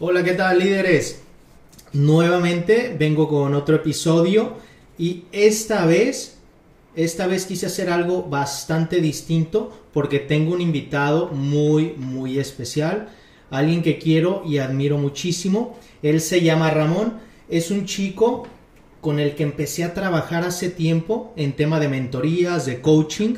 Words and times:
Hola, 0.00 0.22
¿qué 0.22 0.34
tal 0.34 0.60
líderes? 0.60 1.22
Nuevamente 1.92 2.94
vengo 2.96 3.28
con 3.28 3.52
otro 3.54 3.74
episodio 3.74 4.52
y 4.96 5.24
esta 5.32 5.86
vez, 5.86 6.36
esta 6.94 7.26
vez 7.26 7.46
quise 7.46 7.66
hacer 7.66 7.90
algo 7.90 8.22
bastante 8.22 9.00
distinto 9.00 9.76
porque 9.92 10.20
tengo 10.20 10.54
un 10.54 10.60
invitado 10.60 11.30
muy, 11.30 11.94
muy 11.96 12.38
especial, 12.38 13.08
alguien 13.50 13.82
que 13.82 13.98
quiero 13.98 14.44
y 14.46 14.58
admiro 14.58 14.98
muchísimo. 14.98 15.76
Él 16.00 16.20
se 16.20 16.42
llama 16.42 16.70
Ramón, 16.70 17.14
es 17.48 17.72
un 17.72 17.84
chico 17.84 18.46
con 19.00 19.18
el 19.18 19.34
que 19.34 19.42
empecé 19.42 19.82
a 19.82 19.94
trabajar 19.94 20.44
hace 20.44 20.70
tiempo 20.70 21.32
en 21.34 21.54
tema 21.54 21.80
de 21.80 21.88
mentorías, 21.88 22.66
de 22.66 22.80
coaching. 22.80 23.34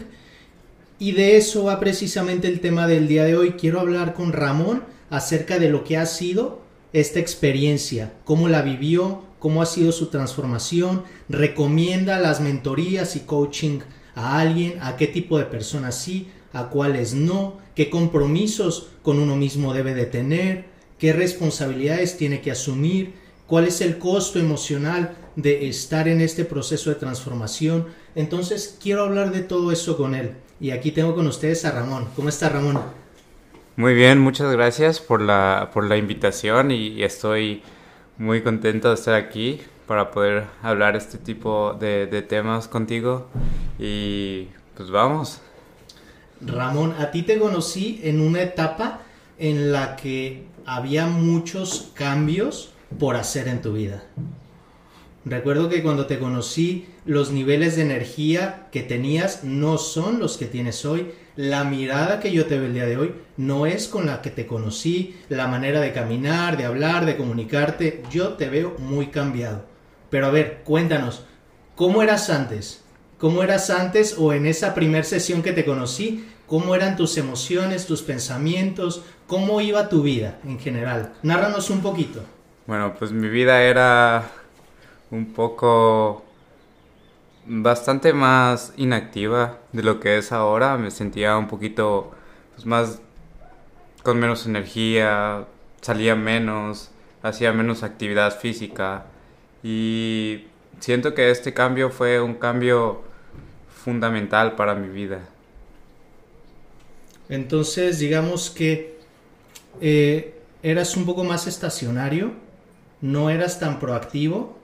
Y 0.98 1.12
de 1.12 1.38
eso 1.38 1.64
va 1.64 1.80
precisamente 1.80 2.48
el 2.48 2.61
tema 2.61 2.86
del 2.86 3.08
día 3.08 3.24
de 3.24 3.34
hoy. 3.34 3.52
Quiero 3.52 3.80
hablar 3.80 4.12
con 4.12 4.34
Ramón 4.34 5.00
acerca 5.11 5.58
de 5.58 5.68
lo 5.68 5.84
que 5.84 5.96
ha 5.96 6.06
sido 6.06 6.62
esta 6.93 7.20
experiencia, 7.20 8.14
cómo 8.25 8.48
la 8.48 8.62
vivió, 8.62 9.22
cómo 9.39 9.62
ha 9.62 9.66
sido 9.66 9.93
su 9.93 10.07
transformación, 10.07 11.04
recomienda 11.29 12.18
las 12.18 12.40
mentorías 12.40 13.16
y 13.16 13.21
coaching 13.21 13.80
a 14.14 14.40
alguien, 14.40 14.79
a 14.80 14.96
qué 14.96 15.07
tipo 15.07 15.38
de 15.38 15.44
personas 15.44 15.96
sí, 15.96 16.29
a 16.52 16.68
cuáles 16.68 17.14
no, 17.14 17.58
qué 17.75 17.90
compromisos 17.90 18.88
con 19.02 19.18
uno 19.18 19.36
mismo 19.36 19.72
debe 19.72 19.94
de 19.94 20.07
tener, 20.07 20.66
qué 20.99 21.13
responsabilidades 21.13 22.16
tiene 22.16 22.40
que 22.40 22.50
asumir, 22.50 23.14
cuál 23.46 23.66
es 23.66 23.80
el 23.80 23.99
costo 23.99 24.38
emocional 24.38 25.16
de 25.36 25.68
estar 25.68 26.08
en 26.08 26.21
este 26.21 26.44
proceso 26.44 26.90
de 26.90 26.96
transformación. 26.96 27.86
Entonces 28.14 28.77
quiero 28.80 29.04
hablar 29.04 29.32
de 29.32 29.40
todo 29.40 29.72
eso 29.72 29.96
con 29.96 30.14
él. 30.14 30.32
Y 30.61 30.72
aquí 30.72 30.93
tengo 30.93 31.14
con 31.14 31.27
ustedes 31.27 31.64
a 31.64 31.71
Ramón. 31.71 32.08
¿Cómo 32.14 32.28
está 32.28 32.48
Ramón? 32.48 33.00
Muy 33.80 33.94
bien, 33.94 34.20
muchas 34.20 34.52
gracias 34.52 35.00
por 35.00 35.22
la, 35.22 35.70
por 35.72 35.88
la 35.88 35.97
invitación 35.97 36.70
y, 36.70 37.02
estoy 37.02 37.62
muy 38.19 38.42
contento 38.42 38.88
de 38.88 38.94
estar 38.94 39.14
aquí 39.14 39.58
para 39.86 40.10
poder 40.10 40.44
hablar 40.62 40.96
este 40.96 41.16
tipo 41.16 41.72
de, 41.80 42.06
de 42.06 42.20
temas 42.20 42.68
contigo 42.68 43.28
y 43.78 44.48
pues 44.77 44.90
vamos. 44.90 45.40
Ramón, 46.42 46.94
a 46.98 47.10
ti 47.10 47.22
te 47.22 47.38
conocí 47.38 48.02
en 48.05 48.20
una 48.20 48.42
etapa 48.42 49.00
en 49.38 49.72
la 49.72 49.96
que 49.96 50.44
había 50.66 51.06
muchos 51.06 51.90
cambios 51.94 52.74
por 52.98 53.16
hacer 53.16 53.48
en 53.48 53.62
tu 53.62 53.72
vida. 53.72 54.02
Recuerdo 55.24 55.70
que 55.70 55.83
cuando 55.83 56.05
te 56.05 56.18
conocí, 56.18 56.86
los 57.11 57.33
niveles 57.33 57.75
de 57.75 57.83
energía 57.83 58.69
que 58.70 58.84
tenías 58.84 59.42
no 59.42 59.78
son 59.78 60.20
los 60.20 60.36
que 60.39 60.47
tienes 60.47 60.84
hoy. 60.84 61.11
La 61.34 61.64
mirada 61.64 62.20
que 62.20 62.30
yo 62.30 62.47
te 62.47 62.56
veo 62.56 62.69
el 62.69 62.75
día 62.75 62.86
de 62.86 62.98
hoy 62.98 63.14
no 63.36 63.67
es 63.67 63.89
con 63.89 64.06
la 64.06 64.22
que 64.22 64.30
te 64.30 64.47
conocí, 64.47 65.19
la 65.28 65.48
manera 65.48 65.80
de 65.80 65.92
caminar, 65.92 66.56
de 66.56 66.67
hablar, 66.67 67.06
de 67.06 67.17
comunicarte. 67.17 68.05
Yo 68.12 68.34
te 68.34 68.48
veo 68.48 68.77
muy 68.78 69.08
cambiado. 69.08 69.64
Pero 70.08 70.27
a 70.27 70.30
ver, 70.30 70.61
cuéntanos, 70.62 71.25
¿cómo 71.75 72.00
eras 72.00 72.30
antes? 72.30 72.84
¿Cómo 73.19 73.42
eras 73.42 73.70
antes 73.70 74.14
o 74.17 74.33
en 74.33 74.47
esa 74.47 74.72
primera 74.72 75.02
sesión 75.02 75.42
que 75.42 75.52
te 75.52 75.64
conocí? 75.64 76.28
¿Cómo 76.47 76.77
eran 76.77 76.97
tus 76.97 77.19
emociones, 77.19 77.86
tus 77.86 78.02
pensamientos? 78.02 79.02
¿Cómo 79.27 79.61
iba 79.61 79.89
tu 79.89 80.05
vida 80.05 80.39
en 80.45 80.61
general? 80.61 81.14
Nárranos 81.24 81.70
un 81.70 81.80
poquito. 81.80 82.22
Bueno, 82.69 82.95
pues 82.97 83.11
mi 83.11 83.28
vida 83.28 83.64
era 83.64 84.30
un 85.11 85.33
poco 85.33 86.30
bastante 87.52 88.12
más 88.12 88.72
inactiva 88.76 89.58
de 89.72 89.82
lo 89.82 89.98
que 89.98 90.18
es 90.18 90.30
ahora. 90.30 90.78
Me 90.78 90.90
sentía 90.90 91.36
un 91.36 91.48
poquito 91.48 92.12
pues, 92.54 92.64
más 92.64 93.00
con 94.02 94.18
menos 94.18 94.46
energía, 94.46 95.46
salía 95.80 96.14
menos, 96.14 96.90
hacía 97.22 97.52
menos 97.52 97.82
actividad 97.82 98.38
física 98.38 99.06
y 99.62 100.44
siento 100.78 101.12
que 101.12 101.30
este 101.30 101.52
cambio 101.52 101.90
fue 101.90 102.20
un 102.20 102.34
cambio 102.34 103.02
fundamental 103.84 104.55
para 104.55 104.74
mi 104.74 104.89
vida. 104.89 105.20
Entonces, 107.28 107.98
digamos 107.98 108.50
que 108.50 108.98
eh, 109.80 110.40
eras 110.62 110.96
un 110.96 111.05
poco 111.05 111.24
más 111.24 111.46
estacionario, 111.46 112.33
no 113.00 113.28
eras 113.28 113.58
tan 113.58 113.78
proactivo 113.78 114.60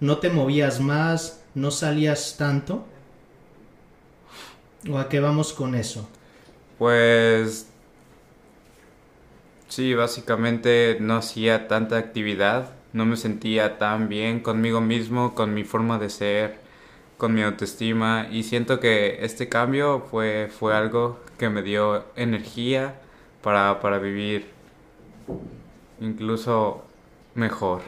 no 0.00 0.18
te 0.18 0.30
movías 0.30 0.80
más, 0.80 1.40
no 1.54 1.70
salías 1.70 2.36
tanto. 2.36 2.84
¿O 4.90 4.98
a 4.98 5.08
qué 5.08 5.20
vamos 5.20 5.52
con 5.52 5.74
eso? 5.74 6.08
Pues 6.78 7.68
sí, 9.68 9.94
básicamente 9.94 10.98
no 11.00 11.16
hacía 11.16 11.68
tanta 11.68 11.96
actividad, 11.96 12.70
no 12.92 13.06
me 13.06 13.16
sentía 13.16 13.78
tan 13.78 14.08
bien 14.08 14.40
conmigo 14.40 14.80
mismo, 14.80 15.34
con 15.34 15.54
mi 15.54 15.64
forma 15.64 15.98
de 15.98 16.10
ser, 16.10 16.58
con 17.16 17.34
mi 17.34 17.42
autoestima 17.42 18.28
y 18.30 18.42
siento 18.42 18.80
que 18.80 19.24
este 19.24 19.48
cambio 19.48 20.06
fue, 20.10 20.50
fue 20.58 20.74
algo 20.74 21.20
que 21.38 21.48
me 21.48 21.62
dio 21.62 22.04
energía 22.16 23.00
para, 23.42 23.80
para 23.80 23.98
vivir 23.98 24.46
incluso 26.00 26.84
mejor. 27.34 27.82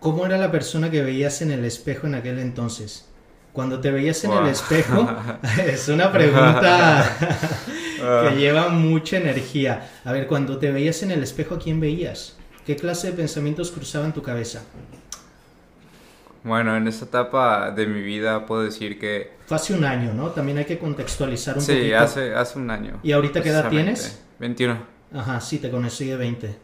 ¿Cómo 0.00 0.24
era 0.24 0.38
la 0.38 0.50
persona 0.50 0.90
que 0.90 1.02
veías 1.02 1.42
en 1.42 1.50
el 1.50 1.64
espejo 1.64 2.06
en 2.06 2.14
aquel 2.14 2.38
entonces? 2.38 3.06
Cuando 3.52 3.80
te 3.80 3.90
veías 3.90 4.24
en 4.24 4.32
el 4.32 4.46
espejo, 4.46 5.06
es 5.66 5.88
una 5.88 6.10
pregunta 6.10 7.04
que 7.96 8.02
ah. 8.02 8.34
lleva 8.34 8.68
mucha 8.68 9.18
energía. 9.18 9.90
A 10.04 10.12
ver, 10.12 10.26
cuando 10.26 10.56
te 10.58 10.72
veías 10.72 11.02
en 11.02 11.10
el 11.10 11.22
espejo, 11.22 11.56
¿a 11.56 11.58
quién 11.58 11.80
veías? 11.80 12.38
¿Qué 12.64 12.76
clase 12.76 13.10
de 13.10 13.12
pensamientos 13.12 13.70
cruzaban 13.70 14.14
tu 14.14 14.22
cabeza? 14.22 14.62
Bueno, 16.44 16.74
en 16.74 16.88
esta 16.88 17.04
etapa 17.04 17.70
de 17.70 17.86
mi 17.86 18.00
vida 18.00 18.46
puedo 18.46 18.62
decir 18.62 18.98
que... 18.98 19.32
Fue 19.44 19.56
hace 19.56 19.74
un 19.74 19.84
año, 19.84 20.14
¿no? 20.14 20.30
También 20.30 20.56
hay 20.56 20.64
que 20.64 20.78
contextualizar 20.78 21.58
un 21.58 21.62
poquito. 21.62 21.84
Sí, 21.84 21.92
hace, 21.92 22.34
hace 22.34 22.58
un 22.58 22.70
año. 22.70 23.00
¿Y 23.02 23.12
ahorita 23.12 23.42
qué 23.42 23.50
edad 23.50 23.68
tienes? 23.68 24.22
21. 24.38 24.78
Ajá, 25.12 25.40
sí, 25.42 25.58
te 25.58 25.70
conocí 25.70 26.06
de 26.06 26.16
20. 26.16 26.56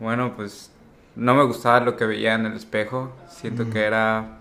Bueno, 0.00 0.34
pues 0.34 0.72
no 1.18 1.34
me 1.34 1.42
gustaba 1.42 1.80
lo 1.80 1.96
que 1.96 2.06
veía 2.06 2.34
en 2.34 2.46
el 2.46 2.52
espejo. 2.54 3.12
Siento 3.28 3.68
que 3.68 3.82
era 3.82 4.38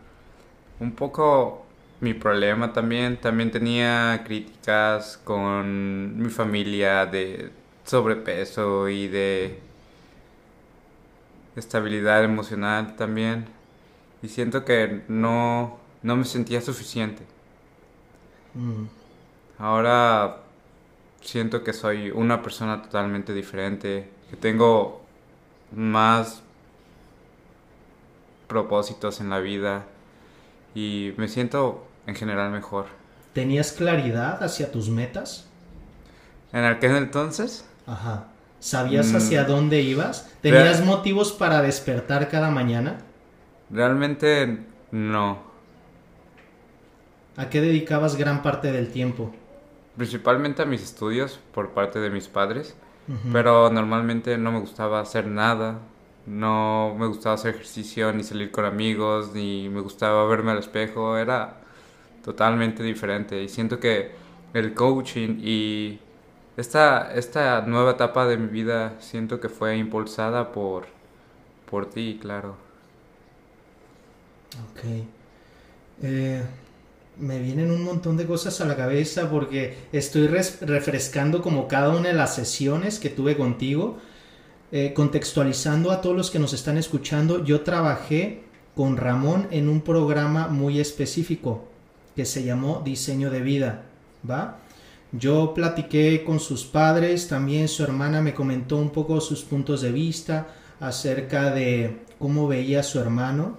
un 0.79 0.91
poco 0.91 1.65
mi 2.01 2.13
problema 2.13 2.71
también. 2.71 3.17
También 3.17 3.49
tenía 3.49 4.21
críticas 4.23 5.17
con 5.23 6.21
mi 6.21 6.29
familia 6.29 7.07
de 7.07 7.51
sobrepeso 7.83 8.87
y 8.89 9.07
de 9.07 9.59
estabilidad 11.55 12.23
emocional 12.23 12.95
también. 12.95 13.45
Y 14.21 14.27
siento 14.27 14.63
que 14.63 15.01
no, 15.07 15.79
no 16.03 16.15
me 16.15 16.25
sentía 16.25 16.61
suficiente. 16.61 17.23
Ahora 19.57 20.37
siento 21.21 21.63
que 21.63 21.73
soy 21.73 22.11
una 22.11 22.43
persona 22.43 22.83
totalmente 22.83 23.33
diferente, 23.33 24.11
que 24.29 24.35
tengo 24.35 25.01
más 25.75 26.43
propósitos 28.47 29.19
en 29.21 29.29
la 29.29 29.39
vida 29.39 29.85
y 30.73 31.13
me 31.17 31.27
siento 31.27 31.85
en 32.05 32.15
general 32.15 32.51
mejor. 32.51 32.85
¿Tenías 33.33 33.71
claridad 33.71 34.43
hacia 34.43 34.71
tus 34.71 34.89
metas? 34.89 35.47
¿En 36.53 36.63
aquel 36.63 36.95
entonces? 36.95 37.65
Ajá. 37.85 38.27
¿Sabías 38.59 39.11
mm. 39.11 39.15
hacia 39.15 39.43
dónde 39.43 39.81
ibas? 39.81 40.31
¿Tenías 40.41 40.83
motivos 40.83 41.31
para 41.31 41.61
despertar 41.61 42.29
cada 42.29 42.49
mañana? 42.49 42.97
Realmente 43.69 44.59
no. 44.91 45.39
¿A 47.35 47.49
qué 47.49 47.61
dedicabas 47.61 48.15
gran 48.15 48.41
parte 48.41 48.71
del 48.71 48.89
tiempo? 48.89 49.31
Principalmente 49.95 50.63
a 50.63 50.65
mis 50.65 50.81
estudios 50.81 51.39
por 51.53 51.71
parte 51.71 51.99
de 51.99 52.09
mis 52.09 52.27
padres, 52.27 52.75
pero 53.31 53.69
normalmente 53.69 54.37
no 54.37 54.51
me 54.51 54.59
gustaba 54.59 54.99
hacer 54.99 55.27
nada, 55.27 55.79
no 56.27 56.95
me 56.99 57.07
gustaba 57.07 57.35
hacer 57.35 57.55
ejercicio, 57.55 58.13
ni 58.13 58.23
salir 58.23 58.51
con 58.51 58.65
amigos, 58.65 59.33
ni 59.33 59.69
me 59.69 59.81
gustaba 59.81 60.25
verme 60.27 60.51
al 60.51 60.59
espejo, 60.59 61.17
era 61.17 61.61
totalmente 62.23 62.83
diferente. 62.83 63.43
Y 63.43 63.49
siento 63.49 63.79
que 63.79 64.11
el 64.53 64.73
coaching 64.75 65.39
y 65.41 65.99
esta, 66.57 67.13
esta 67.15 67.61
nueva 67.61 67.91
etapa 67.91 68.27
de 68.27 68.37
mi 68.37 68.47
vida 68.47 68.95
siento 68.99 69.39
que 69.39 69.49
fue 69.49 69.77
impulsada 69.77 70.51
por, 70.51 70.87
por 71.69 71.89
ti, 71.89 72.19
claro. 72.21 72.57
Ok. 74.71 74.83
Eh, 76.03 76.43
me 77.17 77.39
vienen 77.39 77.71
un 77.71 77.83
montón 77.83 78.17
de 78.17 78.27
cosas 78.27 78.61
a 78.61 78.65
la 78.65 78.75
cabeza 78.75 79.29
porque 79.29 79.77
estoy 79.91 80.27
refrescando 80.27 81.41
como 81.41 81.67
cada 81.67 81.89
una 81.89 82.09
de 82.09 82.13
las 82.13 82.35
sesiones 82.35 82.99
que 82.99 83.09
tuve 83.09 83.37
contigo 83.37 83.97
eh, 84.71 84.93
contextualizando 84.93 85.91
a 85.91 86.01
todos 86.01 86.15
los 86.15 86.31
que 86.31 86.39
nos 86.39 86.53
están 86.53 86.77
escuchando, 86.77 87.43
yo 87.43 87.61
trabajé 87.61 88.43
con 88.75 88.97
Ramón 88.97 89.47
en 89.51 89.69
un 89.69 89.81
programa 89.81 90.47
muy 90.47 90.79
específico 90.79 91.67
que 92.15 92.25
se 92.25 92.43
llamó 92.43 92.81
Diseño 92.83 93.29
de 93.29 93.41
Vida. 93.41 93.83
Yo 95.11 95.53
platiqué 95.53 96.23
con 96.25 96.39
sus 96.39 96.65
padres, 96.65 97.27
también 97.27 97.69
su 97.69 97.83
hermana 97.83 98.21
me 98.21 98.33
comentó 98.33 98.77
un 98.77 98.89
poco 98.89 99.21
sus 99.21 99.43
puntos 99.43 99.81
de 99.81 99.91
vista 99.91 100.47
acerca 100.79 101.51
de 101.51 101.97
cómo 102.19 102.47
veía 102.47 102.81
a 102.81 102.83
su 102.83 102.99
hermano 102.99 103.57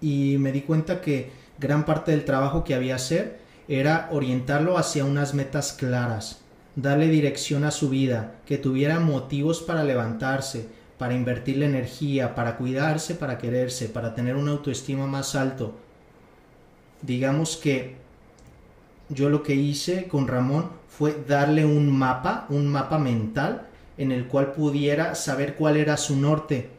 y 0.00 0.36
me 0.38 0.52
di 0.52 0.60
cuenta 0.60 1.00
que 1.00 1.30
gran 1.58 1.86
parte 1.86 2.10
del 2.10 2.24
trabajo 2.24 2.62
que 2.62 2.74
había 2.74 2.96
hacer 2.96 3.40
era 3.68 4.08
orientarlo 4.12 4.76
hacia 4.76 5.04
unas 5.04 5.32
metas 5.32 5.72
claras, 5.72 6.40
darle 6.76 7.08
dirección 7.08 7.64
a 7.64 7.70
su 7.70 7.88
vida, 7.88 8.36
que 8.46 8.58
tuviera 8.58 9.00
motivos 9.00 9.62
para 9.62 9.84
levantarse, 9.84 10.68
para 10.98 11.14
invertir 11.14 11.58
la 11.58 11.66
energía, 11.66 12.34
para 12.34 12.56
cuidarse, 12.56 13.14
para 13.14 13.38
quererse, 13.38 13.88
para 13.88 14.14
tener 14.14 14.36
una 14.36 14.52
autoestima 14.52 15.06
más 15.06 15.34
alto. 15.34 15.74
Digamos 17.02 17.56
que 17.56 17.96
yo 19.08 19.28
lo 19.28 19.42
que 19.42 19.54
hice 19.54 20.08
con 20.08 20.28
Ramón 20.28 20.70
fue 20.88 21.24
darle 21.26 21.64
un 21.64 21.90
mapa, 21.90 22.46
un 22.48 22.68
mapa 22.68 22.98
mental 22.98 23.68
en 23.98 24.12
el 24.12 24.26
cual 24.26 24.52
pudiera 24.52 25.14
saber 25.14 25.54
cuál 25.54 25.76
era 25.76 25.96
su 25.96 26.16
norte. 26.16 26.70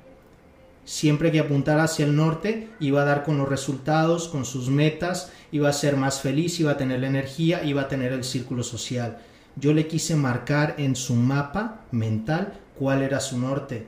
Siempre 0.83 1.31
que 1.31 1.39
apuntara 1.39 1.83
hacia 1.83 2.05
el 2.05 2.15
norte, 2.15 2.69
iba 2.79 3.01
a 3.01 3.05
dar 3.05 3.23
con 3.23 3.37
los 3.37 3.49
resultados, 3.49 4.27
con 4.27 4.45
sus 4.45 4.69
metas, 4.69 5.31
iba 5.51 5.69
a 5.69 5.73
ser 5.73 5.97
más 5.97 6.21
feliz, 6.21 6.59
iba 6.59 6.71
a 6.71 6.77
tener 6.77 6.99
la 6.99 7.07
energía, 7.07 7.63
iba 7.63 7.83
a 7.83 7.87
tener 7.87 8.13
el 8.13 8.23
círculo 8.23 8.63
social. 8.63 9.17
Yo 9.57 9.73
le 9.73 9.87
quise 9.87 10.15
marcar 10.15 10.75
en 10.77 10.95
su 10.95 11.15
mapa 11.15 11.81
mental 11.91 12.59
cuál 12.77 13.01
era 13.01 13.19
su 13.19 13.37
norte. 13.39 13.87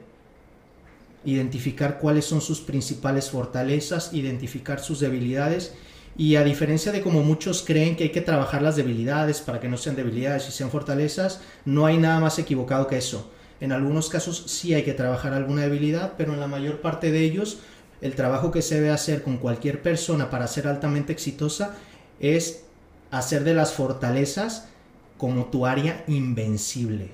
Identificar 1.25 1.99
cuáles 1.99 2.25
son 2.25 2.39
sus 2.39 2.61
principales 2.61 3.29
fortalezas, 3.29 4.13
identificar 4.13 4.79
sus 4.79 4.99
debilidades 4.99 5.73
y 6.17 6.35
a 6.35 6.43
diferencia 6.43 6.91
de 6.91 7.01
como 7.01 7.21
muchos 7.21 7.63
creen 7.63 7.95
que 7.95 8.05
hay 8.05 8.11
que 8.11 8.21
trabajar 8.21 8.61
las 8.61 8.75
debilidades 8.75 9.41
para 9.41 9.59
que 9.59 9.67
no 9.67 9.77
sean 9.77 9.95
debilidades 9.95 10.47
y 10.47 10.51
sean 10.51 10.71
fortalezas, 10.71 11.41
no 11.65 11.85
hay 11.85 11.97
nada 11.97 12.19
más 12.19 12.39
equivocado 12.39 12.87
que 12.87 12.97
eso. 12.97 13.29
En 13.59 13.71
algunos 13.71 14.09
casos 14.09 14.43
sí 14.47 14.73
hay 14.73 14.83
que 14.83 14.93
trabajar 14.93 15.33
alguna 15.33 15.63
debilidad, 15.63 16.13
pero 16.17 16.33
en 16.33 16.39
la 16.39 16.47
mayor 16.47 16.81
parte 16.81 17.11
de 17.11 17.21
ellos 17.21 17.59
el 18.01 18.15
trabajo 18.15 18.51
que 18.51 18.61
se 18.61 18.75
debe 18.75 18.91
hacer 18.91 19.21
con 19.21 19.37
cualquier 19.37 19.81
persona 19.81 20.29
para 20.29 20.47
ser 20.47 20.67
altamente 20.67 21.13
exitosa 21.13 21.75
es 22.19 22.63
hacer 23.11 23.43
de 23.43 23.53
las 23.53 23.73
fortalezas 23.73 24.69
como 25.17 25.45
tu 25.45 25.65
área 25.65 26.03
invencible, 26.07 27.09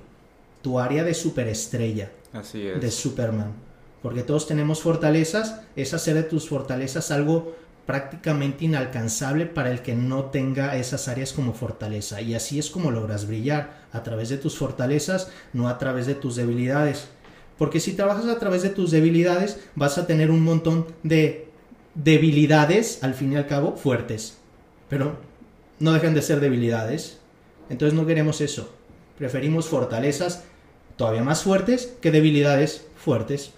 tu 0.62 0.80
área 0.80 1.04
de 1.04 1.14
superestrella, 1.14 2.12
Así 2.32 2.68
es. 2.68 2.82
de 2.82 2.92
Superman. 2.92 3.54
Porque 4.02 4.24
todos 4.24 4.48
tenemos 4.48 4.82
fortalezas, 4.82 5.62
es 5.76 5.94
hacer 5.94 6.16
de 6.16 6.24
tus 6.24 6.50
fortalezas 6.50 7.12
algo 7.12 7.56
prácticamente 7.86 8.66
inalcanzable 8.66 9.46
para 9.46 9.72
el 9.72 9.82
que 9.82 9.96
no 9.96 10.26
tenga 10.26 10.78
esas 10.78 11.08
áreas 11.08 11.34
como 11.34 11.54
fortaleza. 11.54 12.22
Y 12.22 12.34
así 12.34 12.60
es 12.60 12.70
como 12.70 12.92
logras 12.92 13.28
brillar, 13.28 13.84
a 13.92 14.04
través 14.04 14.30
de 14.30 14.38
tus 14.38 14.58
fortalezas, 14.58 15.30
no 15.54 15.68
a 15.68 15.78
través 15.78 16.06
de 16.06 16.16
tus 16.16 16.36
debilidades. 16.36 17.08
Porque 17.58 17.80
si 17.80 17.94
trabajas 17.94 18.26
a 18.28 18.40
través 18.40 18.62
de 18.62 18.70
tus 18.70 18.92
debilidades, 18.92 19.60
vas 19.76 19.98
a 19.98 20.08
tener 20.08 20.32
un 20.32 20.44
montón 20.44 20.88
de 21.04 21.48
debilidades, 21.96 23.04
al 23.04 23.14
fin 23.14 23.34
y 23.34 23.36
al 23.36 23.48
cabo, 23.48 23.76
fuertes. 23.76 24.38
Pero 24.90 25.18
no 25.80 25.94
dejan 25.94 26.14
de 26.14 26.22
ser 26.22 26.40
debilidades. 26.40 27.20
Entonces 27.69 27.98
no 27.98 28.06
queremos 28.06 28.42
eso. 28.42 28.74
Preferimos 29.18 29.68
fortalezas 29.68 30.44
todavía 30.98 31.24
más 31.24 31.44
fuertes 31.44 31.94
que 32.01 32.12
debilidades 32.12 32.86
fuertes. 32.98 33.51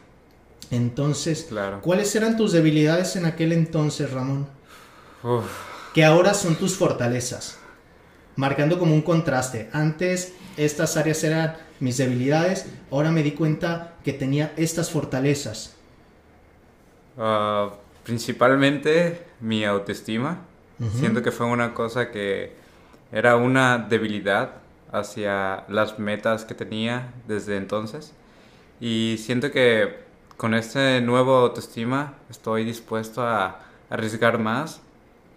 Entonces, 0.72 1.46
Claro. 1.50 1.82
¿cuáles 1.82 2.16
eran 2.16 2.38
tus 2.38 2.52
debilidades 2.52 3.16
en 3.16 3.26
aquel 3.26 3.52
entonces, 3.52 4.12
Ramón? 4.12 4.48
Uf, 5.24 5.46
Que 5.94 6.04
ahora 6.04 6.34
son 6.34 6.56
tus 6.56 6.76
fortalezas. 6.76 7.58
Marcando 8.36 8.78
como 8.80 8.94
un 8.94 9.02
contraste. 9.02 9.70
Antes 9.72 10.34
estas 10.58 10.98
áreas 10.98 11.24
eran 11.24 11.56
mis 11.80 11.98
debilidades, 11.98 12.66
ahora 12.92 13.12
me 13.12 13.24
di 13.24 13.32
cuenta 13.32 13.94
que 14.04 14.12
tenía 14.14 14.54
estas 14.58 14.90
fortalezas. 14.90 15.74
ah, 17.18 17.72
principalmente 18.04 19.26
mi 19.40 19.64
autoestima. 19.66 20.42
Ujú. 20.80 20.98
Siento 21.00 21.22
que 21.22 21.32
fue 21.32 21.46
una 21.46 21.74
cosa 21.74 22.12
que 22.12 22.54
era 23.12 23.36
una 23.36 23.78
debilidad 23.78 24.52
hacia 24.92 25.66
las 25.70 26.00
metas 26.00 26.46
que 26.46 26.56
tenía 26.56 27.14
desde 27.28 27.58
entonces. 27.58 28.14
Y 28.80 29.18
siento 29.20 29.52
que 29.52 30.06
con 30.38 30.54
este 30.54 31.02
nuevo 31.02 31.36
autoestima 31.38 32.16
estoy 32.30 32.66
dispuesto 32.66 33.24
a 33.24 33.60
arriesgar 33.90 34.40
más 34.40 34.82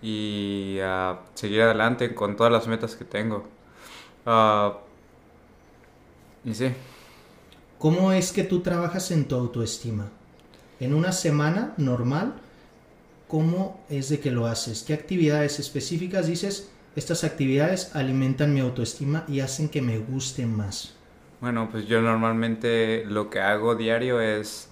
y 0.02 0.78
a 0.82 1.20
seguir 1.34 1.62
adelante 1.62 2.14
con 2.14 2.36
todas 2.36 2.52
las 2.52 2.66
metas 2.68 2.96
que 2.96 3.04
tengo. 3.04 3.46
Ah, 4.26 4.78
y 6.44 6.54
sí, 6.54 6.72
¿Cómo 7.78 8.10
es 8.10 8.32
que 8.32 8.42
tú 8.42 8.60
trabajas 8.60 9.12
en 9.12 9.28
tu 9.28 9.36
autoestima? 9.36 10.10
En 10.80 10.94
una 10.94 11.12
semana 11.12 11.74
normal, 11.76 12.34
¿cómo 13.28 13.80
es 13.88 14.08
de 14.08 14.18
que 14.18 14.32
lo 14.32 14.46
haces? 14.46 14.82
¿Qué 14.82 14.94
actividades 14.94 15.60
específicas 15.60 16.26
dices? 16.26 16.70
Estas 16.98 17.22
actividades 17.22 17.94
alimentan 17.94 18.52
mi 18.52 18.58
autoestima 18.58 19.22
y 19.28 19.38
hacen 19.38 19.68
que 19.68 19.80
me 19.80 19.98
guste 19.98 20.46
más. 20.46 20.96
Bueno, 21.40 21.68
pues 21.70 21.86
yo 21.86 22.02
normalmente 22.02 23.04
lo 23.06 23.30
que 23.30 23.38
hago 23.38 23.76
diario 23.76 24.20
es 24.20 24.68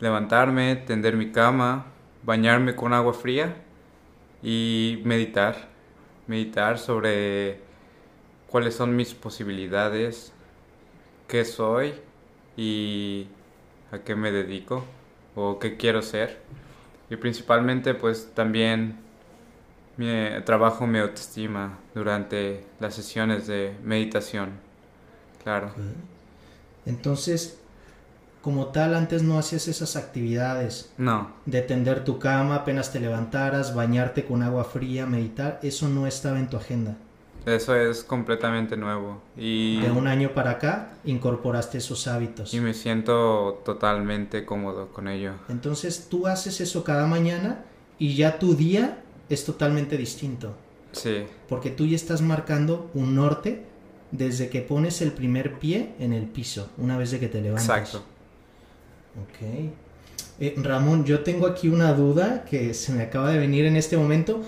levantarme, 0.00 0.76
tender 0.76 1.14
mi 1.18 1.30
cama, 1.30 1.84
bañarme 2.22 2.74
con 2.74 2.94
agua 2.94 3.12
fría 3.12 3.54
y 4.42 5.02
meditar. 5.04 5.68
Meditar 6.26 6.78
sobre 6.78 7.60
cuáles 8.46 8.74
son 8.74 8.96
mis 8.96 9.12
posibilidades, 9.12 10.32
qué 11.26 11.44
soy 11.44 11.92
y 12.56 13.26
a 13.92 13.98
qué 13.98 14.14
me 14.14 14.32
dedico 14.32 14.86
o 15.34 15.58
qué 15.58 15.76
quiero 15.76 16.00
ser. 16.00 16.40
Y 17.10 17.16
principalmente 17.16 17.92
pues 17.92 18.32
también 18.34 19.06
mi- 19.98 20.40
trabajo 20.46 20.86
mi 20.86 20.98
autoestima 20.98 21.78
durante 21.94 22.64
las 22.80 22.94
sesiones 22.94 23.46
de 23.46 23.76
meditación. 23.84 24.52
Claro. 25.44 25.72
Entonces, 26.86 27.58
como 28.42 28.66
tal, 28.66 28.94
antes 28.94 29.22
no 29.22 29.38
hacías 29.38 29.68
esas 29.68 29.96
actividades 29.96 30.92
No, 30.96 31.30
de 31.44 31.60
tender 31.62 32.04
tu 32.04 32.18
cama 32.18 32.54
apenas 32.56 32.92
te 32.92 33.00
levantaras, 33.00 33.74
bañarte 33.74 34.24
con 34.24 34.42
agua 34.42 34.64
fría, 34.64 35.06
meditar, 35.06 35.58
eso 35.62 35.88
no 35.88 36.06
estaba 36.06 36.38
en 36.38 36.48
tu 36.48 36.56
agenda. 36.56 36.96
eso 37.46 37.74
es 37.74 38.04
completamente 38.04 38.76
nuevo 38.76 39.20
y, 39.36 39.80
De 39.80 39.90
un 39.90 40.06
año 40.06 40.32
para 40.34 40.52
acá 40.52 40.90
incorporaste 41.04 41.78
esos 41.78 42.06
hábitos. 42.06 42.54
y 42.54 42.60
me 42.60 42.74
siento 42.74 43.60
totalmente 43.64 44.44
cómodo 44.46 44.88
con 44.88 45.08
ello. 45.08 45.32
Entonces 45.48 46.06
tú 46.08 46.26
haces 46.26 46.60
eso 46.60 46.84
cada 46.84 47.06
mañana 47.06 47.64
y 47.98 48.14
ya 48.14 48.38
tu 48.38 48.54
día 48.54 48.98
es 49.28 49.44
totalmente 49.44 49.96
distinto. 49.96 50.54
Sí, 50.92 51.24
Porque 51.48 51.70
tú 51.70 51.86
ya 51.86 51.96
estás 51.96 52.22
marcando 52.22 52.90
un 52.94 53.14
norte 53.14 53.62
desde 54.10 54.48
que 54.48 54.62
pones 54.62 55.02
el 55.02 55.12
primer 55.12 55.58
pie 55.58 55.90
en 55.98 56.12
el 56.14 56.24
piso, 56.24 56.70
una 56.78 56.96
vez 56.96 57.10
de 57.10 57.20
que 57.20 57.28
te 57.28 57.42
levantas. 57.42 57.64
exacto. 57.68 57.98
Ok. 59.22 59.70
Eh, 60.40 60.54
Ramón, 60.56 61.04
yo 61.04 61.20
tengo 61.20 61.46
aquí 61.46 61.68
una 61.68 61.92
duda 61.92 62.44
que 62.44 62.72
se 62.72 62.92
me 62.92 63.02
acaba 63.02 63.30
de 63.32 63.38
venir 63.38 63.66
en 63.66 63.76
este 63.76 63.96
momento. 63.96 64.42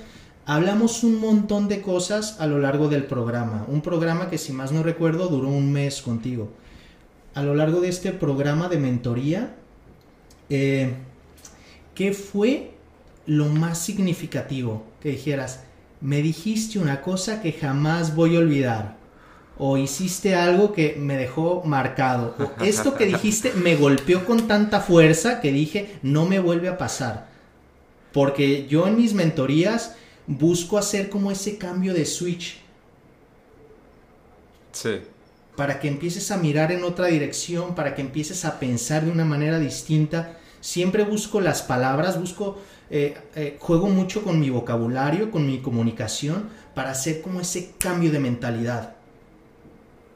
Hablamos 0.46 1.04
un 1.04 1.20
montón 1.20 1.68
de 1.68 1.82
cosas 1.82 2.40
a 2.40 2.46
lo 2.46 2.58
largo 2.58 2.88
del 2.88 3.04
programa. 3.04 3.64
Un 3.68 3.82
programa 3.82 4.30
que, 4.30 4.38
si 4.38 4.52
más 4.52 4.72
no 4.72 4.82
recuerdo, 4.82 5.28
duró 5.28 5.48
un 5.48 5.70
mes 5.72 6.00
contigo. 6.00 6.48
A 7.34 7.42
lo 7.42 7.54
largo 7.54 7.80
de 7.80 7.88
este 7.88 8.12
programa 8.12 8.68
de 8.68 8.78
mentoría, 8.78 9.54
eh, 10.48 10.94
¿qué 11.94 12.12
fue 12.12 12.72
lo 13.30 13.46
más 13.46 13.78
significativo 13.78 14.84
que 15.00 15.10
dijeras? 15.10 15.60
Me 16.00 16.20
dijiste 16.20 16.80
una 16.80 17.00
cosa 17.00 17.40
que 17.40 17.52
jamás 17.52 18.16
voy 18.16 18.34
a 18.34 18.40
olvidar. 18.40 18.96
O 19.56 19.76
hiciste 19.76 20.34
algo 20.34 20.72
que 20.72 20.96
me 20.98 21.16
dejó 21.16 21.62
marcado. 21.64 22.34
O 22.40 22.64
esto 22.64 22.96
que 22.96 23.06
dijiste 23.06 23.52
me 23.52 23.76
golpeó 23.76 24.26
con 24.26 24.48
tanta 24.48 24.80
fuerza 24.80 25.40
que 25.40 25.52
dije, 25.52 26.00
no 26.02 26.26
me 26.26 26.40
vuelve 26.40 26.68
a 26.68 26.76
pasar. 26.76 27.28
Porque 28.12 28.66
yo 28.66 28.88
en 28.88 28.96
mis 28.96 29.14
mentorías 29.14 29.94
busco 30.26 30.76
hacer 30.76 31.08
como 31.08 31.30
ese 31.30 31.56
cambio 31.56 31.94
de 31.94 32.06
switch 32.06 32.58
Sí, 34.72 35.02
para 35.56 35.78
que 35.78 35.88
empieces 35.88 36.30
a 36.30 36.36
mirar 36.36 36.72
en 36.72 36.82
otra 36.84 37.06
dirección, 37.06 37.74
para 37.76 37.94
que 37.94 38.02
empieces 38.02 38.44
a 38.44 38.58
pensar 38.58 39.04
de 39.04 39.10
una 39.10 39.24
manera 39.24 39.58
distinta. 39.58 40.39
Siempre 40.60 41.04
busco 41.04 41.40
las 41.40 41.62
palabras, 41.62 42.20
busco, 42.20 42.58
eh, 42.90 43.16
eh, 43.34 43.56
juego 43.58 43.88
mucho 43.88 44.22
con 44.22 44.38
mi 44.38 44.50
vocabulario, 44.50 45.30
con 45.30 45.46
mi 45.46 45.60
comunicación, 45.60 46.48
para 46.74 46.90
hacer 46.90 47.22
como 47.22 47.40
ese 47.40 47.72
cambio 47.78 48.10
de 48.10 48.18
mentalidad. 48.18 48.94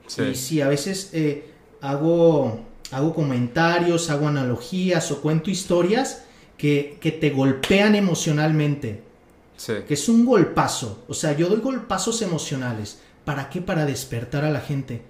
sí, 0.06 0.22
Y 0.22 0.34
sí, 0.34 0.60
a 0.60 0.68
veces 0.68 1.10
eh, 1.12 1.50
hago, 1.80 2.60
hago 2.90 3.14
comentarios, 3.14 4.10
hago 4.10 4.28
analogías 4.28 5.10
o 5.10 5.20
cuento 5.20 5.50
historias 5.50 6.24
que, 6.58 6.98
que 7.00 7.12
te 7.12 7.30
golpean 7.30 7.94
emocionalmente 7.94 9.02
sí, 9.56 9.72
que 9.86 9.94
es 9.94 10.08
un 10.08 10.24
golpazo. 10.24 11.04
O 11.08 11.14
sea, 11.14 11.36
yo 11.36 11.48
doy 11.48 11.60
golpazos 11.60 12.22
emocionales, 12.22 12.98
¿Para 13.24 13.48
qué? 13.48 13.62
Para 13.62 13.86
despertar 13.86 14.44
a 14.44 14.50
la 14.50 14.60
gente. 14.60 15.02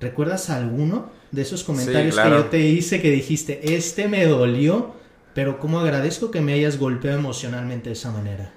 ¿Recuerdas 0.00 0.50
alguno 0.50 1.10
de 1.30 1.42
esos 1.42 1.64
comentarios 1.64 2.18
que 2.18 2.30
yo 2.30 2.44
te 2.46 2.58
hice 2.60 3.00
que 3.00 3.10
dijiste, 3.10 3.74
este 3.74 4.08
me 4.08 4.26
dolió, 4.26 4.94
pero 5.34 5.58
cómo 5.58 5.80
agradezco 5.80 6.30
que 6.30 6.40
me 6.40 6.52
hayas 6.52 6.78
golpeado 6.78 7.18
emocionalmente 7.18 7.90
de 7.90 7.94
esa 7.94 8.10
manera? 8.10 8.52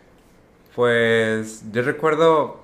Pues 0.75 1.63
yo 1.71 1.83
recuerdo 1.83 2.63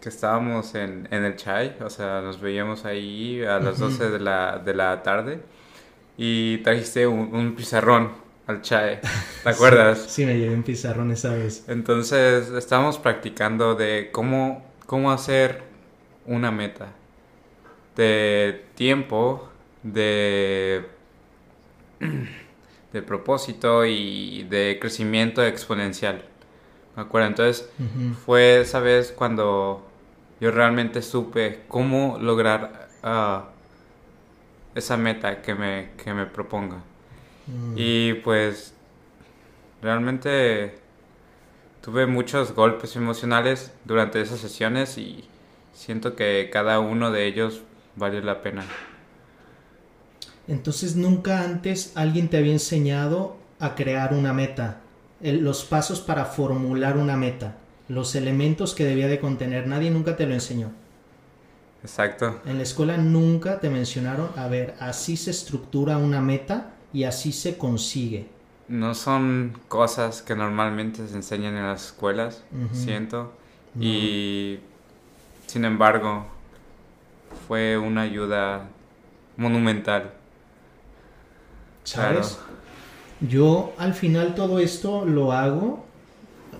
que 0.00 0.08
estábamos 0.08 0.74
en, 0.76 1.08
el 1.10 1.36
chai, 1.36 1.76
o 1.84 1.90
sea, 1.90 2.20
nos 2.20 2.40
veíamos 2.40 2.84
ahí 2.84 3.42
a 3.42 3.58
las 3.58 3.78
12 3.78 4.10
de 4.10 4.20
la, 4.20 4.58
de 4.64 4.74
la 4.74 5.02
tarde 5.02 5.40
y 6.16 6.58
trajiste 6.58 7.06
un, 7.06 7.54
pizarrón 7.56 8.12
al 8.46 8.62
chai, 8.62 9.00
¿te 9.00 9.08
acuerdas? 9.50 10.06
sí, 10.08 10.24
me 10.24 10.38
llevé 10.38 10.54
un 10.54 10.62
pizarrón 10.62 11.10
esa 11.10 11.34
vez. 11.34 11.64
Entonces 11.66 12.48
estábamos 12.50 12.98
practicando 12.98 13.74
de 13.74 14.10
cómo, 14.12 14.64
cómo 14.86 15.10
hacer 15.10 15.62
una 16.26 16.52
meta 16.52 16.92
de 17.98 18.64
tiempo, 18.76 19.48
de, 19.82 20.86
de 22.92 23.02
propósito 23.02 23.84
y 23.84 24.44
de 24.44 24.78
crecimiento 24.80 25.44
exponencial. 25.44 26.24
Me 26.94 27.02
acuerdo, 27.02 27.26
entonces 27.28 27.68
fue 28.24 28.60
esa 28.60 28.78
vez 28.78 29.12
cuando 29.12 29.84
yo 30.40 30.52
realmente 30.52 31.02
supe 31.02 31.64
cómo 31.66 32.18
lograr 32.20 32.88
ah, 33.02 33.48
esa 34.76 34.96
meta 34.96 35.42
que 35.42 35.56
me, 35.56 35.90
que 36.02 36.14
me 36.14 36.26
proponga. 36.26 36.76
Mm. 37.48 37.74
Y 37.76 38.14
pues 38.14 38.74
realmente 39.82 40.78
tuve 41.80 42.06
muchos 42.06 42.52
golpes 42.52 42.94
emocionales 42.94 43.72
durante 43.84 44.20
esas 44.20 44.38
sesiones 44.38 44.98
y 44.98 45.24
siento 45.72 46.14
que 46.14 46.48
cada 46.52 46.78
uno 46.78 47.10
de 47.10 47.26
ellos 47.26 47.62
vale 47.98 48.22
la 48.22 48.42
pena. 48.42 48.64
Entonces 50.46 50.96
nunca 50.96 51.42
antes 51.42 51.92
alguien 51.94 52.28
te 52.28 52.38
había 52.38 52.52
enseñado 52.52 53.36
a 53.60 53.74
crear 53.74 54.14
una 54.14 54.32
meta, 54.32 54.80
los 55.20 55.64
pasos 55.64 56.00
para 56.00 56.24
formular 56.24 56.96
una 56.96 57.16
meta, 57.16 57.56
los 57.88 58.14
elementos 58.14 58.74
que 58.74 58.84
debía 58.84 59.08
de 59.08 59.20
contener, 59.20 59.66
nadie 59.66 59.90
nunca 59.90 60.16
te 60.16 60.26
lo 60.26 60.34
enseñó. 60.34 60.70
Exacto. 61.82 62.40
En 62.46 62.56
la 62.56 62.62
escuela 62.62 62.96
nunca 62.96 63.60
te 63.60 63.70
mencionaron, 63.70 64.30
a 64.36 64.48
ver, 64.48 64.74
así 64.80 65.16
se 65.16 65.30
estructura 65.30 65.98
una 65.98 66.20
meta 66.20 66.72
y 66.92 67.04
así 67.04 67.32
se 67.32 67.58
consigue. 67.58 68.26
No 68.68 68.94
son 68.94 69.58
cosas 69.68 70.22
que 70.22 70.34
normalmente 70.34 71.06
se 71.08 71.14
enseñan 71.14 71.56
en 71.56 71.66
las 71.66 71.86
escuelas, 71.86 72.42
siento. 72.72 73.32
Y 73.80 74.58
sin 75.46 75.64
embargo, 75.64 76.26
fue 77.48 77.78
una 77.78 78.02
ayuda 78.02 78.68
monumental. 79.38 80.12
¿Sabes? 81.82 82.38
Yo 83.20 83.72
al 83.78 83.94
final 83.94 84.34
todo 84.34 84.58
esto 84.58 85.06
lo 85.06 85.32
hago, 85.32 85.86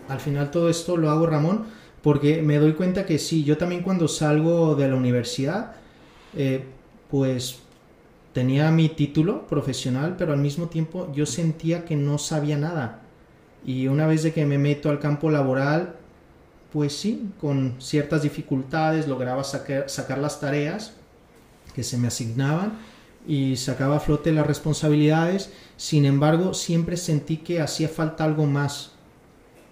al 0.09 0.19
final 0.19 0.51
todo 0.51 0.71
esto 0.71 0.97
lo 0.97 1.11
hago, 1.11 1.27
Ramón, 1.27 1.67
porque 2.03 2.41
me 2.43 2.57
doy 2.57 2.73
cuenta 2.73 3.05
que 3.05 3.19
sí, 3.19 3.45
yo 3.45 3.59
también 3.59 3.83
cuando 3.83 4.09
salgo 4.09 4.75
de 4.75 4.89
la 4.89 4.97
universidad, 4.97 5.77
eh, 6.35 6.65
pues 7.11 7.61
tenía 8.33 8.71
mi 8.71 8.89
título 8.89 9.47
profesional, 9.47 10.17
pero 10.17 10.33
al 10.33 10.39
mismo 10.39 10.69
tiempo 10.69 11.13
yo 11.15 11.27
sentía 11.27 11.85
que 11.85 11.97
no 11.97 12.17
sabía 12.17 12.57
nada. 12.57 13.03
Y 13.65 13.89
una 13.89 14.07
vez 14.07 14.23
de 14.23 14.33
que 14.33 14.47
me 14.47 14.57
meto 14.57 14.89
al 14.89 15.01
campo 15.01 15.31
laboral, 15.31 15.97
pues 16.73 16.97
sí, 16.97 17.31
con 17.41 17.77
ciertas 17.79 18.23
dificultades 18.23 19.09
lograba 19.09 19.43
sacar, 19.45 20.19
las 20.19 20.41
tareas 20.41 20.93
que 21.75 21.83
se 21.83 21.97
me 21.97 22.09
asignaban 22.09 22.79
y 23.27 23.57
sacaba 23.57 23.97
a 23.97 24.01
flote 24.01 24.33
las 24.33 24.47
responsabilidades. 24.47 25.51
Sin 25.77 26.05
embargo, 26.05 26.55
siempre 26.55 26.97
sentí 26.97 27.39
que 27.39 27.61
hacía 27.61 27.89
falta 27.89 28.25
algo 28.25 28.47
más. 28.47 28.93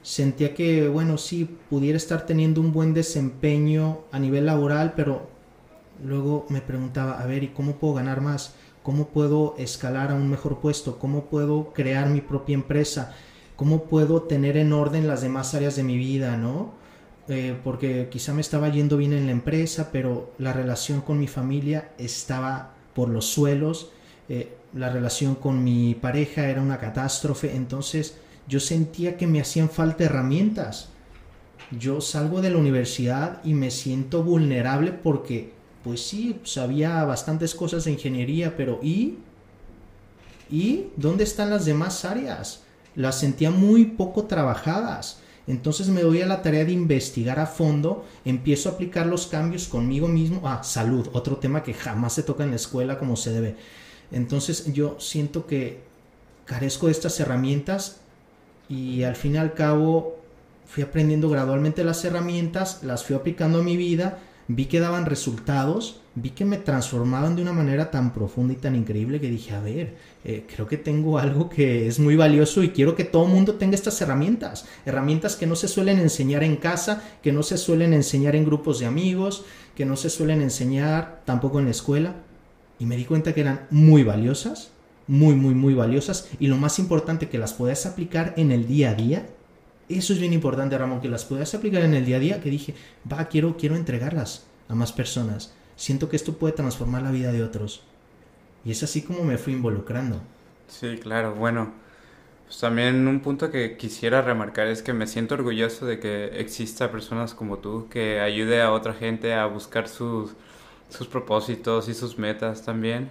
Sentía 0.03 0.55
que, 0.55 0.89
bueno, 0.89 1.19
sí, 1.19 1.59
pudiera 1.69 1.97
estar 1.97 2.27
teniendo 2.27 2.61
un 2.61 2.73
buen 2.73 2.95
desempeño 2.95 4.03
a 4.13 4.19
nivel 4.19 4.47
laboral, 4.47 4.95
pero 4.95 5.29
luego 6.03 6.47
me 6.49 6.61
preguntaba, 6.61 7.21
a 7.21 7.27
ver, 7.27 7.43
¿y 7.43 7.49
cómo 7.49 7.77
puedo 7.77 7.95
ganar 7.95 8.21
más? 8.21 8.55
¿Cómo 8.83 9.09
puedo 9.09 9.57
escalar 9.59 10.13
a 10.13 10.15
un 10.15 10.31
mejor 10.31 10.61
puesto? 10.61 10.99
¿Cómo 10.99 11.25
puedo 11.25 11.73
crear 11.73 12.09
mi 12.09 12.21
propia 12.21 12.55
empresa? 12.55 13.15
¿Cómo 13.57 13.85
puedo 13.85 14.23
tener 14.23 14.57
en 14.57 14.73
orden 14.73 15.09
las 15.09 15.23
demás 15.23 15.55
áreas 15.55 15.75
de 15.75 15.83
mi 15.83 15.97
vida, 15.97 16.37
no? 16.37 16.86
Eh, 17.29 17.59
porque 17.65 18.09
quizá 18.09 18.33
me 18.33 18.41
estaba 18.41 18.69
yendo 18.69 18.97
bien 18.97 19.13
en 19.13 19.27
la 19.27 19.33
empresa, 19.33 19.91
pero 19.91 20.33
la 20.39 20.53
relación 20.53 21.01
con 21.01 21.19
mi 21.19 21.27
familia 21.27 21.91
estaba 21.99 22.75
por 22.95 23.09
los 23.09 23.27
suelos, 23.27 23.91
eh, 24.29 24.57
la 24.75 24.91
relación 24.91 25.35
con 25.35 25.65
mi 25.65 25.95
pareja 25.95 26.49
era 26.49 26.63
una 26.63 26.79
catástrofe, 26.79 27.57
entonces 27.57 28.19
yo 28.47 28.61
sentía 28.61 29.17
que 29.17 29.27
me 29.27 29.41
hacían 29.41 29.69
falta 29.69 30.05
herramientas. 30.05 30.91
Yo 31.77 32.01
salgo 32.01 32.43
de 32.43 32.51
la 32.51 32.59
universidad 32.59 33.43
y 33.43 33.55
me 33.55 33.73
siento 33.73 34.23
vulnerable 34.23 34.93
porque, 34.93 35.53
pues 35.83 36.07
sí, 36.07 36.39
sabía 36.45 37.03
bastantes 37.05 37.57
cosas 37.57 37.85
de 37.85 37.93
ingeniería, 37.93 38.57
pero 38.57 38.79
¿y? 38.83 39.19
¿Y 40.49 40.87
dónde 40.97 41.25
están 41.25 41.51
las 41.51 41.65
demás 41.65 42.05
áreas? 42.05 42.63
Las 42.95 43.19
sentía 43.19 43.51
muy 43.51 43.85
poco 43.85 44.27
trabajadas. 44.27 45.21
Entonces 45.47 45.89
me 45.89 46.03
doy 46.03 46.23
a 46.23 46.27
la 46.27 46.43
tarea 46.43 46.65
de 46.65 46.73
investigar 46.73 47.39
a 47.39 47.47
fondo, 47.47 48.05
empiezo 48.25 48.69
a 48.69 48.73
aplicar 48.73 49.07
los 49.07 49.27
cambios 49.27 49.69
conmigo 49.69 50.09
mismo. 50.09 50.41
Ah, 50.45 50.63
salud, 50.65 51.09
otro 51.13 51.37
tema 51.37 51.63
que 51.63 51.75
jamás 51.75 52.15
se 52.15 52.25
toca 52.25 52.45
en 52.45 52.51
la 52.51 52.57
escuela 52.57 52.99
como 52.99 53.17
se 53.17 53.33
debe. 53.33 53.57
Entonces 54.11 54.73
yo 54.73 54.97
siento 54.99 55.47
que 55.47 55.81
carezco 56.45 56.87
de 56.87 56.93
estas 56.93 57.19
herramientas 57.21 58.01
y 58.69 59.05
al 59.05 59.17
fin 59.17 59.35
y 59.35 59.39
al 59.39 59.55
cabo 59.55 60.17
fui 60.67 60.83
aprendiendo 60.83 61.31
gradualmente 61.31 61.85
las 61.85 62.05
herramientas, 62.05 62.83
las 62.83 63.05
fui 63.05 63.15
aplicando 63.15 63.61
a 63.61 63.63
mi 63.63 63.77
vida 63.77 64.19
vi 64.49 64.67
que 64.67 64.81
daban 64.81 65.07
resultados, 65.07 66.01
vi 66.15 66.31
que 66.31 66.45
me 66.45 66.59
transformaban 66.59 67.37
de 67.37 67.43
una 67.43 67.53
manera 67.53 67.91
tan 67.91 68.13
profunda 68.13 68.53
y 68.53 68.57
tan 68.57 68.75
increíble 68.75 69.21
que 69.21 69.31
dije, 69.31 69.55
a 69.55 69.61
ver, 69.61 69.97
eh, 70.25 70.47
creo 70.53 70.67
que 70.67 70.77
tengo 70.77 71.19
algo 71.19 71.49
que 71.49 71.87
es 71.87 71.99
muy 71.99 72.17
valioso 72.17 72.63
y 72.63 72.71
quiero 72.71 72.95
que 72.95 73.05
todo 73.05 73.27
mundo 73.27 73.55
tenga 73.55 73.75
estas 73.75 74.01
herramientas, 74.01 74.67
herramientas 74.85 75.37
que 75.37 75.47
no 75.47 75.57
se 75.57 75.69
suelen 75.69 75.99
enseñar 75.99 76.45
en 76.45 76.57
casa, 76.57 77.03
que 77.23 77.33
no 77.33 77.43
se 77.43 77.59
suelen 77.59 77.93
enseñar 77.93 78.37
en 78.37 78.45
grupos 78.45 78.79
de 78.79 78.87
amigos, 78.87 79.45
que 79.75 79.85
no 79.85 79.97
se 79.97 80.11
suelen 80.11 80.41
enseñar 80.43 81.23
tampoco 81.25 81.59
en 81.59 81.67
la 81.67 81.73
escuela. 81.73 82.15
Y 82.79 82.87
me 82.87 82.97
di 82.97 83.05
cuenta 83.05 83.35
que 83.35 83.41
eran 83.41 83.67
muy 83.71 84.03
valiosas, 84.03 84.71
muy, 85.07 85.35
muy, 85.35 85.55
muy 85.55 85.75
valiosas 85.75 86.29
y 86.41 86.49
lo 86.49 86.57
más 86.57 86.79
importante 86.79 87.29
que 87.29 87.39
las 87.39 87.55
puedas 87.55 87.87
aplicar 87.87 88.35
en 88.37 88.51
el 88.53 88.67
día 88.67 88.91
a 88.91 88.95
día 88.95 89.27
eso 89.89 90.13
es 90.13 90.19
bien 90.19 90.33
importante, 90.33 90.77
Ramón, 90.77 91.01
que 91.01 91.09
las 91.09 91.25
puedas 91.25 91.55
aplicar 91.55 91.83
en 91.83 91.95
el 91.95 92.05
día 92.05 92.17
a 92.17 92.21
día, 92.21 92.41
que 92.41 92.51
dije, 92.51 92.75
va, 93.11 93.27
quiero, 93.27 93.57
quiero 93.57 93.77
entregarlas 93.77 94.47
a 94.69 94.75
más 94.75 94.93
personas. 94.93 95.55
Siento 95.77 96.09
que 96.09 96.17
esto 96.17 96.39
puede 96.39 96.55
transformar 96.55 97.03
la 97.03 97.11
vida 97.11 97.33
de 97.33 97.43
otros. 97.43 97.83
Y 98.65 98.73
es 98.73 98.83
así 98.83 99.03
como 99.03 99.23
me 99.23 99.39
fui 99.39 99.53
involucrando. 99.53 100.21
Sí, 100.69 100.99
claro, 100.99 101.35
bueno. 101.35 101.73
Pues 102.47 102.59
también 102.61 103.07
un 103.09 103.21
punto 103.21 103.51
que 103.51 103.77
quisiera 103.77 104.23
remarcar 104.23 104.69
es 104.69 104.83
que 104.83 104.93
me 104.93 105.07
siento 105.07 105.35
orgulloso 105.35 105.85
de 105.85 105.99
que 105.99 106.27
exista 106.41 106.93
personas 106.93 107.35
como 107.35 107.59
tú 107.59 107.89
que 107.91 108.21
ayude 108.21 108.63
a 108.63 108.73
otra 108.73 108.95
gente 108.95 109.35
a 109.35 109.47
buscar 109.47 109.89
sus, 109.89 110.33
sus 110.89 111.09
propósitos 111.09 111.89
y 111.89 111.95
sus 111.95 112.19
metas 112.19 112.65
también. 112.65 113.11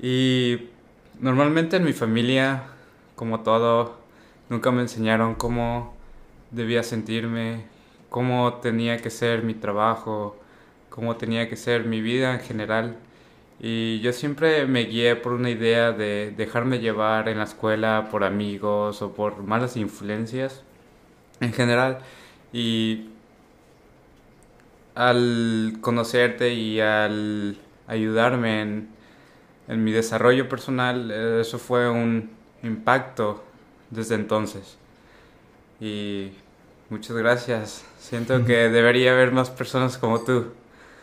Y 0.00 0.68
normalmente 1.18 1.76
en 1.76 1.84
mi 1.84 1.92
familia, 1.94 2.64
como 3.16 3.40
todo, 3.40 3.96
nunca 4.50 4.70
me 4.70 4.82
enseñaron 4.82 5.34
cómo 5.34 5.97
debía 6.50 6.82
sentirme, 6.82 7.64
cómo 8.08 8.54
tenía 8.54 8.98
que 8.98 9.10
ser 9.10 9.42
mi 9.42 9.54
trabajo, 9.54 10.36
cómo 10.90 11.16
tenía 11.16 11.48
que 11.48 11.56
ser 11.56 11.84
mi 11.84 12.00
vida 12.00 12.34
en 12.34 12.40
general. 12.40 12.96
Y 13.60 14.00
yo 14.00 14.12
siempre 14.12 14.66
me 14.66 14.84
guié 14.84 15.16
por 15.16 15.32
una 15.32 15.50
idea 15.50 15.92
de 15.92 16.32
dejarme 16.36 16.78
llevar 16.78 17.28
en 17.28 17.38
la 17.38 17.44
escuela 17.44 18.08
por 18.10 18.24
amigos 18.24 19.02
o 19.02 19.12
por 19.14 19.42
malas 19.42 19.76
influencias 19.76 20.62
en 21.40 21.52
general. 21.52 21.98
Y 22.52 23.10
al 24.94 25.78
conocerte 25.80 26.54
y 26.54 26.80
al 26.80 27.58
ayudarme 27.86 28.62
en, 28.62 28.88
en 29.68 29.84
mi 29.84 29.92
desarrollo 29.92 30.48
personal, 30.48 31.10
eso 31.40 31.58
fue 31.58 31.88
un 31.90 32.30
impacto 32.62 33.44
desde 33.90 34.14
entonces. 34.14 34.78
Y 35.80 36.30
muchas 36.90 37.16
gracias. 37.16 37.84
Siento 38.00 38.44
que 38.44 38.68
debería 38.68 39.12
haber 39.12 39.32
más 39.32 39.50
personas 39.50 39.98
como 39.98 40.20
tú. 40.20 40.46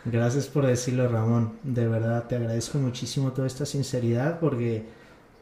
Gracias 0.04 0.46
por 0.46 0.66
decirlo, 0.66 1.08
Ramón. 1.08 1.52
De 1.62 1.88
verdad, 1.88 2.26
te 2.28 2.36
agradezco 2.36 2.78
muchísimo 2.78 3.32
toda 3.32 3.46
esta 3.46 3.66
sinceridad 3.66 4.38
porque 4.38 4.84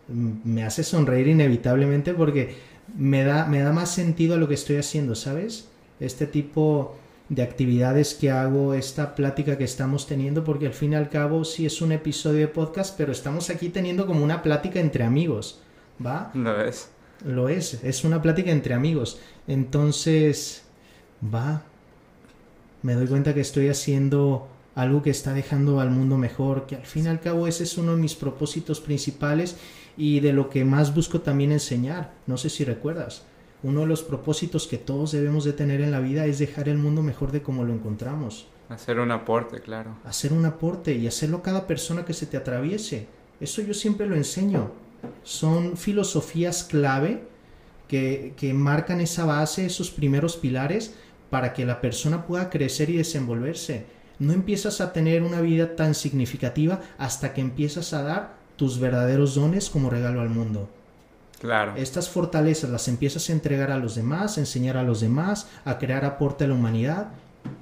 me 0.09 0.65
hace 0.65 0.85
sonreír 0.85 1.29
inevitablemente 1.29 2.15
porque 2.15 2.57
me 2.97 3.25
da, 3.25 3.47
me 3.47 3.61
da 3.61 3.73
más 3.73 3.91
sentido 3.91 4.35
a 4.35 4.39
lo 4.39 4.49
que 4.49 4.55
estoy 4.55 4.77
haciendo, 4.77 5.15
¿sabes? 5.15 5.69
Este 6.01 6.27
tipo 6.27 6.97
de 7.29 7.43
actividades 7.43 8.15
que 8.15 8.31
hago, 8.31 8.75
esta 8.75 9.15
plática 9.15 9.57
que 9.57 9.65
estamos 9.65 10.07
teniendo, 10.07 10.45
porque 10.45 10.67
al 10.67 10.75
fin 10.75 10.93
y 10.93 10.97
al 10.97 11.09
cabo 11.09 11.45
sí 11.45 11.67
es 11.67 11.81
un 11.81 11.93
episodio 11.93 12.41
de 12.41 12.49
podcast, 12.49 12.97
pero 12.97 13.13
estamos 13.13 13.51
aquí 13.51 13.71
teniendo 13.71 14.07
como 14.07 14.23
una 14.23 14.43
plática 14.43 14.81
entre 14.81 15.05
amigos, 15.05 15.61
¿va? 16.05 16.31
Lo 16.35 16.61
es. 16.61 16.91
Lo 17.25 17.49
es, 17.49 17.83
es 17.85 18.05
una 18.05 18.23
plática 18.23 18.51
entre 18.51 18.75
amigos. 18.75 19.21
Entonces, 19.47 20.65
va, 21.23 21.63
me 22.83 22.95
doy 22.95 23.07
cuenta 23.07 23.35
que 23.35 23.41
estoy 23.41 23.69
haciendo 23.69 24.49
algo 24.75 25.03
que 25.03 25.11
está 25.11 25.33
dejando 25.33 25.81
al 25.81 25.91
mundo 25.91 26.19
mejor, 26.19 26.67
que 26.67 26.77
al 26.77 26.87
fin 26.87 27.05
y 27.05 27.09
al 27.09 27.21
cabo 27.21 27.47
ese 27.47 27.63
es 27.63 27.79
uno 27.79 27.93
de 27.93 28.03
mis 28.03 28.15
propósitos 28.15 28.81
principales 28.81 29.57
y 29.97 30.21
de 30.21 30.33
lo 30.33 30.51
que 30.51 30.65
más 30.65 30.95
busco 30.95 31.21
también 31.21 31.53
enseñar. 31.53 32.13
No 32.27 32.37
sé 32.37 32.51
si 32.51 32.65
recuerdas, 32.65 33.23
uno 33.63 33.81
de 33.81 33.87
los 33.87 34.03
propósitos 34.03 34.67
que 34.67 34.79
todos 34.79 35.13
debemos 35.13 35.45
de 35.45 35.53
tener 35.53 35.81
en 35.81 35.93
la 35.93 36.01
vida 36.01 36.27
es 36.27 36.39
dejar 36.39 36.69
el 36.69 36.79
mundo 36.79 37.03
mejor 37.03 37.33
de 37.33 37.43
como 37.43 37.65
lo 37.65 37.73
encontramos. 37.73 38.47
Hacer 38.69 38.99
un 38.99 39.11
aporte, 39.11 39.61
claro. 39.61 39.97
Hacer 40.05 40.33
un 40.33 40.45
aporte 40.45 40.95
y 40.95 41.07
hacerlo 41.07 41.43
cada 41.43 41.67
persona 41.67 42.05
que 42.05 42.15
se 42.15 42.27
te 42.27 42.37
atraviese. 42.37 43.07
Eso 43.41 43.63
yo 43.63 43.75
siempre 43.75 44.07
lo 44.07 44.17
enseño. 44.17 44.71
Son 45.23 45.77
filosofías 45.77 46.65
clave 46.65 47.25
que, 47.89 48.35
que 48.37 48.55
marcan 48.55 49.01
esa 49.01 49.25
base, 49.25 49.67
esos 49.67 49.91
primeros 49.91 50.37
pilares 50.37 50.95
para 51.31 51.53
que 51.53 51.67
la 51.67 51.81
persona 51.81 52.27
pueda 52.27 52.51
crecer 52.51 52.91
y 52.91 52.97
desenvolverse. 52.97 53.87
No 54.19 54.33
empiezas 54.33 54.81
a 54.81 54.93
tener 54.93 55.23
una 55.23 55.41
vida 55.41 55.75
tan 55.77 55.95
significativa 55.95 56.81
hasta 56.99 57.35
que 57.35 57.41
empiezas 57.41 57.93
a 57.93 58.03
dar 58.03 58.35
tus 58.57 58.79
verdaderos 58.79 59.35
dones 59.35 59.69
como 59.71 59.91
regalo 59.91 60.21
al 60.21 60.31
mundo. 60.31 60.69
Claro. 61.41 61.75
Estas 61.77 62.09
fortalezas 62.09 62.71
las 62.71 62.89
empiezas 62.89 63.29
a 63.29 63.33
entregar 63.33 63.71
a 63.71 63.79
los 63.79 63.95
demás, 63.95 64.39
a 64.39 64.41
enseñar 64.41 64.77
a 64.77 64.83
los 64.83 65.01
demás, 65.01 65.49
a 65.65 65.79
crear 65.79 66.05
aporte 66.05 66.45
a 66.45 66.47
la 66.47 66.55
humanidad 66.55 67.09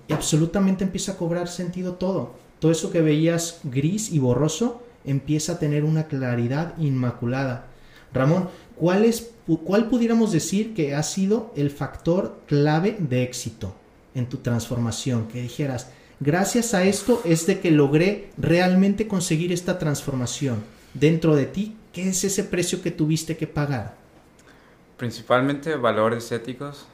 y 0.06 0.12
absolutamente 0.12 0.84
empieza 0.84 1.12
a 1.12 1.16
cobrar 1.16 1.48
sentido 1.48 1.94
todo. 1.94 2.34
Todo 2.58 2.70
eso 2.70 2.92
que 2.92 3.00
veías 3.00 3.60
gris 3.64 4.12
y 4.12 4.18
borroso 4.18 4.82
empieza 5.04 5.52
a 5.52 5.58
tener 5.58 5.84
una 5.84 6.04
claridad 6.04 6.76
inmaculada. 6.78 7.66
Ramón, 8.12 8.48
¿cuál, 8.76 9.04
es, 9.04 9.30
¿cuál 9.64 9.88
pudiéramos 9.88 10.32
decir 10.32 10.74
que 10.74 10.94
ha 10.94 11.02
sido 11.02 11.52
el 11.56 11.70
factor 11.70 12.40
clave 12.46 12.96
de 12.98 13.22
éxito 13.22 13.74
en 14.14 14.28
tu 14.28 14.38
transformación? 14.38 15.28
Que 15.28 15.42
dijeras, 15.42 15.90
gracias 16.20 16.74
a 16.74 16.84
esto 16.84 17.22
es 17.24 17.46
de 17.46 17.60
que 17.60 17.70
logré 17.70 18.30
realmente 18.36 19.08
conseguir 19.08 19.52
esta 19.52 19.78
transformación 19.78 20.62
dentro 20.94 21.34
de 21.34 21.46
ti 21.46 21.76
¿Qué 21.92 22.08
es 22.08 22.24
ese 22.24 22.44
precio 22.44 22.80
que 22.80 22.90
tuviste 22.90 23.36
que 23.36 23.46
pagar? 23.46 23.94
Principalmente 24.96 25.76
valores 25.76 26.32
éticos, 26.32 26.86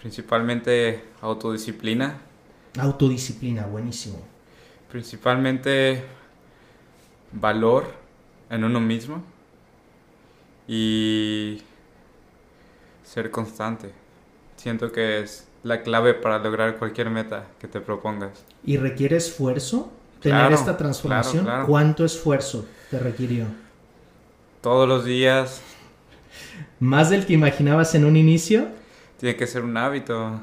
principalmente 0.00 1.04
autodisciplina. 1.20 2.22
Autodisciplina, 2.78 3.66
buenísimo. 3.66 4.18
Principalmente 4.90 6.02
valor 7.32 7.92
en 8.50 8.64
uno 8.64 8.80
mismo 8.80 9.22
y 10.66 11.62
ser 13.04 13.30
constante. 13.30 13.92
Siento 14.56 14.92
que 14.92 15.20
es 15.20 15.48
la 15.62 15.82
clave 15.82 16.14
para 16.14 16.38
lograr 16.38 16.78
cualquier 16.78 17.10
meta 17.10 17.46
que 17.58 17.68
te 17.68 17.80
propongas. 17.80 18.44
¿Y 18.64 18.76
requiere 18.76 19.16
esfuerzo 19.16 19.92
tener 20.20 20.52
esta 20.52 20.76
transformación? 20.76 21.46
¿Cuánto 21.66 22.04
esfuerzo 22.04 22.66
te 22.90 22.98
requirió? 22.98 23.46
todos 24.60 24.88
los 24.88 25.04
días. 25.04 25.62
¿Más 26.78 27.10
del 27.10 27.26
que 27.26 27.32
imaginabas 27.32 27.94
en 27.94 28.04
un 28.04 28.16
inicio? 28.16 28.68
Tiene 29.18 29.36
que 29.36 29.46
ser 29.46 29.62
un 29.64 29.76
hábito. 29.76 30.40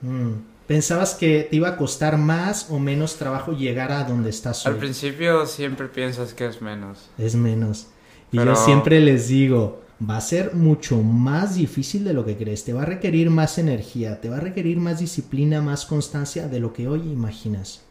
Mm. 0.00 0.32
¿Pensabas 0.70 1.16
que 1.16 1.48
te 1.50 1.56
iba 1.56 1.70
a 1.70 1.76
costar 1.76 2.16
más 2.16 2.70
o 2.70 2.78
menos 2.78 3.16
trabajo 3.16 3.50
llegar 3.50 3.90
a 3.90 4.04
donde 4.04 4.30
estás 4.30 4.64
hoy? 4.64 4.74
Al 4.74 4.78
principio 4.78 5.44
siempre 5.44 5.88
piensas 5.88 6.32
que 6.32 6.46
es 6.46 6.62
menos. 6.62 7.10
Es 7.18 7.34
menos. 7.34 7.88
Y 8.30 8.36
yo 8.36 8.54
siempre 8.54 9.00
les 9.00 9.26
digo, 9.26 9.82
va 10.08 10.18
a 10.18 10.20
ser 10.20 10.54
mucho 10.54 11.02
más 11.02 11.56
difícil 11.56 12.04
de 12.04 12.12
lo 12.12 12.24
que 12.24 12.36
crees. 12.36 12.64
Te 12.64 12.72
va 12.72 12.82
a 12.82 12.84
requerir 12.84 13.30
más 13.30 13.58
energía, 13.58 14.20
te 14.20 14.28
va 14.28 14.36
a 14.36 14.40
requerir 14.40 14.76
más 14.76 15.00
disciplina, 15.00 15.60
más 15.60 15.86
constancia 15.86 16.46
de 16.46 16.60
lo 16.60 16.72
que 16.72 16.86
hoy 16.86 17.00
imaginas. 17.00 17.84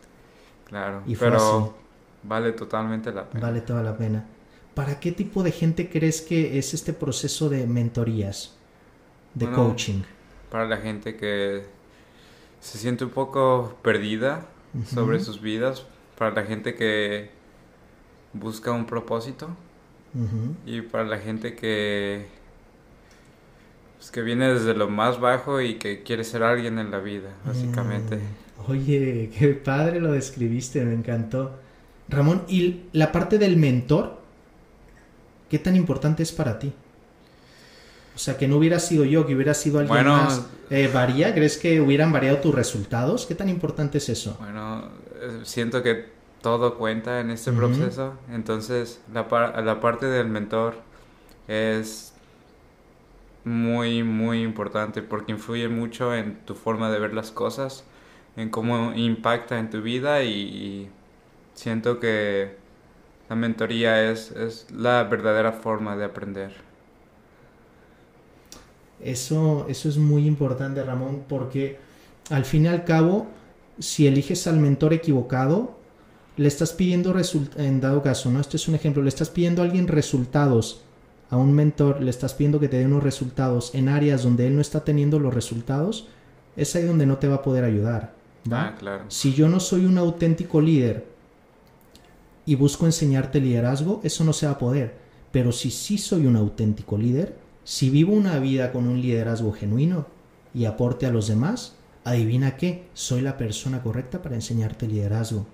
Claro, 0.63 1.03
y 1.05 1.17
pero 1.17 1.75
vale 2.23 2.53
totalmente 2.53 3.11
la 3.11 3.29
pena. 3.29 3.45
Vale 3.45 3.59
toda 3.59 3.83
la 3.83 3.97
pena. 3.97 4.25
¿para 4.73 5.01
qué 5.01 5.11
tipo 5.11 5.43
de 5.43 5.51
gente 5.51 5.89
crees 5.89 6.21
que 6.21 6.57
es 6.57 6.73
este 6.73 6.93
proceso 6.93 7.49
de 7.49 7.67
mentorías, 7.67 8.55
de 9.33 9.51
coaching? 9.51 10.03
Para 10.49 10.65
la 10.65 10.77
gente 10.77 11.17
que 11.17 11.78
se 12.59 12.77
siente 12.77 13.03
un 13.05 13.11
poco 13.11 13.75
perdida 13.81 14.45
sobre 14.85 15.19
sus 15.19 15.41
vidas, 15.41 15.85
para 16.17 16.31
la 16.31 16.43
gente 16.43 16.75
que 16.75 17.29
busca 18.33 18.71
un 18.71 18.85
propósito 18.85 19.49
y 20.65 20.81
para 20.81 21.05
la 21.05 21.17
gente 21.17 21.55
que 21.55 22.27
pues, 23.97 24.11
que 24.11 24.21
viene 24.21 24.53
desde 24.53 24.73
lo 24.73 24.89
más 24.89 25.19
bajo 25.19 25.61
y 25.61 25.75
que 25.75 26.03
quiere 26.03 26.23
ser 26.23 26.43
alguien 26.43 26.79
en 26.79 26.91
la 26.91 26.99
vida, 26.99 27.29
básicamente. 27.45 28.17
Mm, 28.17 28.71
oye, 28.71 29.31
qué 29.37 29.49
padre 29.49 29.99
lo 29.99 30.11
describiste, 30.11 30.83
me 30.83 30.93
encantó. 30.93 31.57
Ramón, 32.07 32.43
¿y 32.47 32.83
la 32.91 33.11
parte 33.11 33.37
del 33.37 33.57
mentor? 33.57 34.19
¿qué 35.49 35.59
tan 35.59 35.75
importante 35.75 36.23
es 36.23 36.31
para 36.31 36.59
ti? 36.59 36.71
O 38.19 38.21
sea, 38.21 38.35
que 38.35 38.49
no 38.49 38.57
hubiera 38.57 38.79
sido 38.79 39.05
yo, 39.05 39.25
que 39.25 39.33
hubiera 39.33 39.53
sido 39.53 39.79
alguien 39.79 40.05
más. 40.05 40.45
Eh, 40.69 40.91
¿Varía? 40.93 41.33
¿Crees 41.33 41.57
que 41.57 41.79
hubieran 41.79 42.11
variado 42.11 42.39
tus 42.39 42.53
resultados? 42.53 43.25
¿Qué 43.25 43.33
tan 43.33 43.47
importante 43.47 43.99
es 43.99 44.09
eso? 44.09 44.35
Bueno, 44.41 44.89
eh, 45.21 45.39
siento 45.43 45.81
que 45.81 46.07
todo 46.41 46.77
cuenta 46.77 47.21
en 47.21 47.29
este 47.29 47.53
proceso. 47.53 48.15
Entonces, 48.29 48.99
la, 49.13 49.25
la 49.63 49.79
parte 49.79 50.07
del 50.07 50.27
mentor 50.27 50.75
es 51.47 52.11
muy, 53.45 54.03
muy 54.03 54.41
importante 54.41 55.01
porque 55.01 55.31
influye 55.31 55.69
mucho 55.69 56.13
en 56.13 56.39
tu 56.43 56.55
forma 56.55 56.91
de 56.91 56.99
ver 56.99 57.13
las 57.13 57.31
cosas, 57.31 57.85
en 58.35 58.49
cómo 58.49 58.91
impacta 58.95 59.59
en 59.59 59.69
tu 59.69 59.81
vida 59.81 60.23
y 60.23 60.89
siento 61.53 62.01
que 62.01 62.57
la 63.29 63.37
mentoría 63.37 64.11
es, 64.11 64.31
es 64.31 64.69
la 64.71 65.05
verdadera 65.05 65.53
forma 65.53 65.95
de 65.95 66.03
aprender. 66.03 66.68
Eso, 69.01 69.65
eso 69.69 69.89
es 69.89 69.97
muy 69.97 70.27
importante, 70.27 70.83
Ramón, 70.83 71.23
porque 71.27 71.77
al 72.29 72.45
fin 72.45 72.65
y 72.65 72.67
al 72.67 72.83
cabo, 72.83 73.27
si 73.79 74.07
eliges 74.07 74.45
al 74.47 74.59
mentor 74.59 74.93
equivocado, 74.93 75.77
le 76.37 76.47
estás 76.47 76.73
pidiendo, 76.73 77.13
en 77.57 77.81
dado 77.81 78.01
caso, 78.01 78.31
¿no? 78.31 78.39
Este 78.39 78.57
es 78.57 78.67
un 78.67 78.75
ejemplo, 78.75 79.03
le 79.03 79.09
estás 79.09 79.29
pidiendo 79.29 79.61
a 79.61 79.65
alguien 79.65 79.87
resultados, 79.87 80.81
a 81.29 81.37
un 81.37 81.53
mentor, 81.53 82.01
le 82.01 82.09
estás 82.09 82.33
pidiendo 82.33 82.59
que 82.59 82.69
te 82.69 82.77
dé 82.77 82.85
unos 82.85 83.03
resultados 83.03 83.75
en 83.75 83.89
áreas 83.89 84.23
donde 84.23 84.47
él 84.47 84.55
no 84.55 84.61
está 84.61 84.83
teniendo 84.83 85.19
los 85.19 85.33
resultados, 85.33 86.07
es 86.55 86.75
ahí 86.75 86.83
donde 86.83 87.05
no 87.05 87.17
te 87.17 87.27
va 87.27 87.35
a 87.35 87.41
poder 87.41 87.63
ayudar. 87.63 88.13
Ah, 88.51 88.75
claro. 88.77 89.03
Si 89.09 89.33
yo 89.33 89.47
no 89.49 89.59
soy 89.59 89.85
un 89.85 89.97
auténtico 89.97 90.61
líder 90.61 91.05
y 92.45 92.55
busco 92.55 92.85
enseñarte 92.85 93.39
liderazgo, 93.39 94.01
eso 94.03 94.23
no 94.23 94.33
se 94.33 94.45
va 94.45 94.53
a 94.53 94.59
poder. 94.59 94.95
Pero 95.31 95.51
si 95.51 95.71
sí 95.71 95.97
soy 95.97 96.25
un 96.25 96.35
auténtico 96.35 96.97
líder, 96.97 97.35
si 97.69 97.91
vivo 97.91 98.13
una 98.13 98.39
vida 98.39 98.71
con 98.71 98.87
un 98.87 98.99
liderazgo 98.99 99.51
genuino 99.51 100.07
y 100.55 100.65
aporte 100.65 101.05
a 101.05 101.11
los 101.11 101.27
demás, 101.27 101.75
adivina 102.03 102.57
qué, 102.57 102.87
soy 102.95 103.21
la 103.21 103.37
persona 103.37 103.83
correcta 103.83 104.23
para 104.23 104.33
enseñarte 104.33 104.87
liderazgo. 104.87 105.45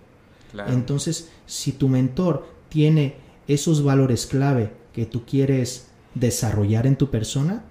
Entonces, 0.67 1.29
si 1.45 1.73
tu 1.73 1.89
mentor 1.89 2.47
tiene 2.69 3.15
esos 3.49 3.83
valores 3.83 4.27
clave 4.27 4.71
que 4.93 5.05
tú 5.05 5.25
quieres 5.25 5.87
desarrollar 6.13 6.87
en 6.87 6.95
tu 6.95 7.11
persona, 7.11 7.65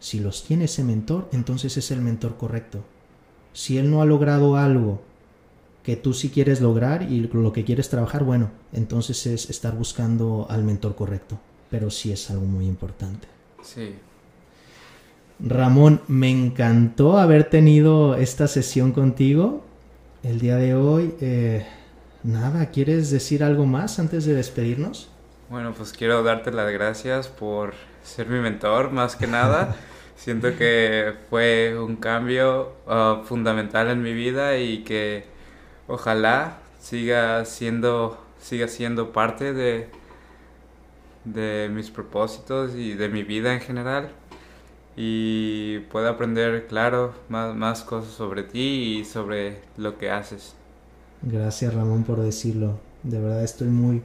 si 0.00 0.18
los 0.18 0.42
tiene 0.42 0.64
ese 0.64 0.82
mentor, 0.82 1.28
entonces 1.30 1.76
es 1.76 1.92
el 1.92 2.00
mentor 2.00 2.36
correcto. 2.38 2.82
Si 3.52 3.78
él 3.78 3.88
no 3.88 4.02
ha 4.02 4.04
logrado 4.04 4.56
algo 4.56 5.00
que 5.84 5.94
tú 5.94 6.12
sí 6.12 6.30
quieres 6.30 6.60
lograr 6.60 7.04
y 7.04 7.20
lo 7.20 7.52
que 7.52 7.64
quieres 7.64 7.88
trabajar, 7.88 8.24
bueno, 8.24 8.50
entonces 8.72 9.24
es 9.26 9.48
estar 9.48 9.76
buscando 9.76 10.48
al 10.50 10.64
mentor 10.64 10.96
correcto. 10.96 11.38
Pero 11.70 11.88
sí 11.90 12.10
es 12.10 12.28
algo 12.32 12.46
muy 12.46 12.66
importante. 12.66 13.35
Sí. 13.66 13.96
Ramón, 15.40 16.00
me 16.06 16.30
encantó 16.30 17.18
haber 17.18 17.50
tenido 17.50 18.14
esta 18.14 18.46
sesión 18.46 18.92
contigo 18.92 19.64
el 20.22 20.38
día 20.38 20.56
de 20.56 20.74
hoy. 20.74 21.14
Eh, 21.20 21.66
nada, 22.22 22.70
¿quieres 22.70 23.10
decir 23.10 23.42
algo 23.42 23.66
más 23.66 23.98
antes 23.98 24.24
de 24.24 24.34
despedirnos? 24.34 25.10
Bueno, 25.50 25.74
pues 25.76 25.92
quiero 25.92 26.22
darte 26.22 26.52
las 26.52 26.72
gracias 26.72 27.28
por 27.28 27.74
ser 28.02 28.28
mi 28.28 28.38
mentor, 28.38 28.92
más 28.92 29.16
que 29.16 29.26
nada. 29.26 29.76
Siento 30.16 30.56
que 30.56 31.12
fue 31.28 31.78
un 31.78 31.96
cambio 31.96 32.72
uh, 32.86 33.24
fundamental 33.24 33.90
en 33.90 34.02
mi 34.02 34.14
vida 34.14 34.56
y 34.56 34.84
que 34.84 35.24
ojalá 35.88 36.58
siga 36.80 37.44
siendo, 37.44 38.24
siga 38.40 38.68
siendo 38.68 39.12
parte 39.12 39.52
de, 39.52 39.90
de 41.26 41.68
mis 41.72 41.90
propósitos 41.90 42.74
y 42.74 42.94
de 42.94 43.08
mi 43.10 43.22
vida 43.24 43.54
en 43.54 43.60
general. 43.60 44.10
y 44.96 45.80
pueda 45.92 46.10
aprender, 46.10 46.66
claro, 46.68 47.14
más, 47.28 47.54
más 47.56 47.82
cosas 47.84 48.12
sobre 48.14 48.42
ti 48.44 48.98
y 49.00 49.04
sobre 49.04 49.62
lo 49.76 49.98
que 49.98 50.10
haces. 50.10 50.56
Gracias 51.22 51.74
Ramón 51.74 52.04
por 52.04 52.20
decirlo. 52.22 52.78
De 53.02 53.20
verdad 53.20 53.44
estoy 53.44 53.68
muy, 53.68 54.02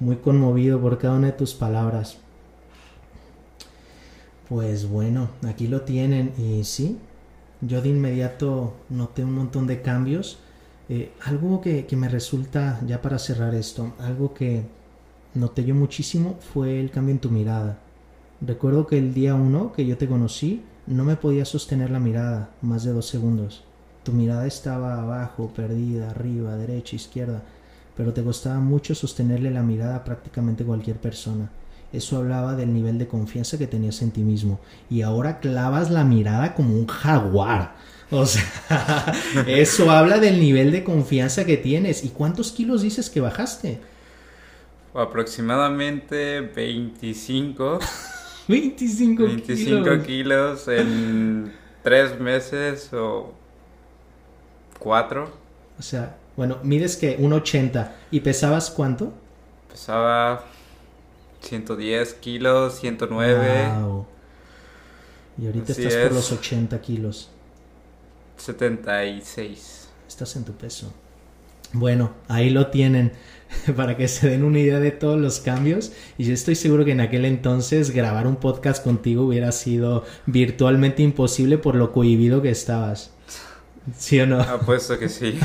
muy 0.00 0.16
conmovido 0.16 0.80
por 0.80 0.98
cada 0.98 1.14
una 1.16 1.28
de 1.28 1.32
tus 1.34 1.54
palabras. 1.54 2.18
Pues 4.48 4.88
bueno, 4.88 5.30
aquí 5.46 5.66
lo 5.66 5.82
tienen 5.82 6.32
y 6.38 6.64
sí, 6.64 6.98
yo 7.60 7.82
de 7.82 7.88
inmediato 7.88 8.74
noté 8.88 9.24
un 9.24 9.34
montón 9.34 9.66
de 9.66 9.82
cambios. 9.82 10.38
Eh, 10.88 11.12
algo 11.24 11.60
que, 11.60 11.86
que 11.86 11.96
me 11.96 12.08
resulta, 12.08 12.80
ya 12.86 13.02
para 13.02 13.18
cerrar 13.18 13.54
esto, 13.56 13.94
algo 13.98 14.34
que 14.34 14.62
noté 15.36 15.64
yo 15.64 15.74
muchísimo 15.74 16.38
fue 16.52 16.80
el 16.80 16.90
cambio 16.90 17.12
en 17.12 17.20
tu 17.20 17.30
mirada. 17.30 17.78
Recuerdo 18.40 18.86
que 18.86 18.98
el 18.98 19.14
día 19.14 19.34
uno 19.34 19.72
que 19.72 19.86
yo 19.86 19.96
te 19.96 20.08
conocí, 20.08 20.62
no 20.86 21.04
me 21.04 21.16
podía 21.16 21.44
sostener 21.44 21.90
la 21.90 22.00
mirada 22.00 22.50
más 22.62 22.84
de 22.84 22.92
dos 22.92 23.06
segundos. 23.06 23.64
Tu 24.02 24.12
mirada 24.12 24.46
estaba 24.46 25.00
abajo, 25.00 25.52
perdida, 25.54 26.10
arriba, 26.10 26.56
derecha, 26.56 26.96
izquierda, 26.96 27.42
pero 27.96 28.12
te 28.12 28.22
costaba 28.22 28.60
mucho 28.60 28.94
sostenerle 28.94 29.50
la 29.50 29.62
mirada 29.62 29.96
a 29.96 30.04
prácticamente 30.04 30.64
cualquier 30.64 30.96
persona. 30.96 31.50
Eso 31.92 32.18
hablaba 32.18 32.54
del 32.54 32.72
nivel 32.74 32.98
de 32.98 33.08
confianza 33.08 33.58
que 33.58 33.66
tenías 33.66 34.02
en 34.02 34.10
ti 34.10 34.20
mismo. 34.20 34.60
Y 34.90 35.02
ahora 35.02 35.40
clavas 35.40 35.90
la 35.90 36.04
mirada 36.04 36.54
como 36.54 36.74
un 36.74 36.86
jaguar. 36.86 37.76
O 38.10 38.26
sea, 38.26 39.12
eso 39.46 39.90
habla 39.90 40.18
del 40.18 40.40
nivel 40.40 40.72
de 40.72 40.84
confianza 40.84 41.44
que 41.44 41.56
tienes. 41.56 42.04
¿Y 42.04 42.10
cuántos 42.10 42.52
kilos 42.52 42.82
dices 42.82 43.10
que 43.10 43.20
bajaste? 43.20 43.80
Aproximadamente 44.96 46.40
25. 46.40 47.78
25, 48.48 49.22
25 49.24 50.02
kilos. 50.04 50.68
en 50.68 51.52
tres 51.82 52.18
meses 52.18 52.92
o 52.92 53.32
cuatro. 54.78 55.32
O 55.78 55.82
sea, 55.82 56.16
bueno, 56.36 56.58
mides 56.62 56.96
que 56.96 57.16
un 57.18 57.32
80 57.32 57.94
y 58.10 58.20
pesabas 58.20 58.70
cuánto? 58.70 59.12
Pesaba 59.70 60.44
110 61.42 62.14
kilos, 62.14 62.80
109. 62.80 63.72
Wow. 63.80 64.06
Y 65.38 65.46
ahorita 65.46 65.72
estás 65.72 65.94
por 65.94 66.12
los 66.12 66.32
80 66.32 66.80
kilos. 66.80 67.30
76. 68.38 69.88
Estás 70.08 70.36
en 70.36 70.44
tu 70.44 70.52
peso. 70.52 70.92
Bueno, 71.72 72.12
ahí 72.28 72.50
lo 72.50 72.68
tienen 72.68 73.12
para 73.76 73.96
que 73.96 74.08
se 74.08 74.28
den 74.28 74.44
una 74.44 74.58
idea 74.58 74.80
de 74.80 74.90
todos 74.90 75.20
los 75.20 75.40
cambios. 75.40 75.92
Y 76.18 76.24
yo 76.24 76.34
estoy 76.34 76.54
seguro 76.54 76.84
que 76.84 76.92
en 76.92 77.00
aquel 77.00 77.24
entonces 77.24 77.90
grabar 77.90 78.26
un 78.26 78.36
podcast 78.36 78.82
contigo 78.82 79.24
hubiera 79.24 79.52
sido 79.52 80.04
virtualmente 80.26 81.02
imposible 81.02 81.58
por 81.58 81.74
lo 81.74 81.92
cohibido 81.92 82.42
que 82.42 82.50
estabas. 82.50 83.10
¿Sí 83.96 84.18
o 84.20 84.26
no? 84.26 84.40
Apuesto 84.40 84.98
que 84.98 85.08
sí. 85.08 85.38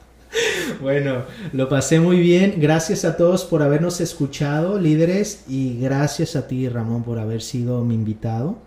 bueno, 0.82 1.22
lo 1.52 1.68
pasé 1.68 2.00
muy 2.00 2.18
bien. 2.18 2.56
Gracias 2.58 3.04
a 3.04 3.16
todos 3.16 3.44
por 3.44 3.62
habernos 3.62 4.00
escuchado, 4.00 4.78
líderes, 4.78 5.44
y 5.48 5.78
gracias 5.80 6.36
a 6.36 6.46
ti, 6.46 6.68
Ramón, 6.68 7.04
por 7.04 7.18
haber 7.18 7.40
sido 7.40 7.82
mi 7.84 7.94
invitado 7.94 8.58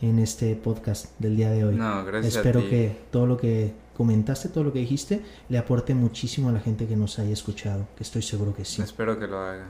en 0.00 0.18
este 0.18 0.54
podcast 0.54 1.06
del 1.18 1.36
día 1.36 1.50
de 1.50 1.64
hoy. 1.64 1.74
No, 1.74 2.04
gracias 2.04 2.36
Espero 2.36 2.60
a 2.60 2.62
ti. 2.62 2.68
que 2.68 2.96
todo 3.10 3.26
lo 3.26 3.36
que 3.36 3.72
comentaste, 3.96 4.48
todo 4.48 4.64
lo 4.64 4.72
que 4.72 4.78
dijiste, 4.78 5.22
le 5.48 5.58
aporte 5.58 5.94
muchísimo 5.94 6.48
a 6.48 6.52
la 6.52 6.60
gente 6.60 6.86
que 6.86 6.96
nos 6.96 7.18
haya 7.18 7.32
escuchado, 7.32 7.86
que 7.96 8.04
estoy 8.04 8.22
seguro 8.22 8.54
que 8.54 8.64
sí. 8.64 8.82
Espero 8.82 9.18
que 9.18 9.26
lo 9.26 9.38
haga. 9.38 9.66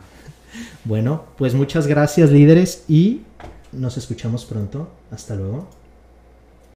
Bueno, 0.84 1.24
pues 1.36 1.54
muchas 1.54 1.86
gracias 1.86 2.30
líderes 2.30 2.84
y 2.88 3.22
nos 3.72 3.96
escuchamos 3.96 4.44
pronto. 4.44 4.90
Hasta 5.10 5.34
luego. 5.34 5.68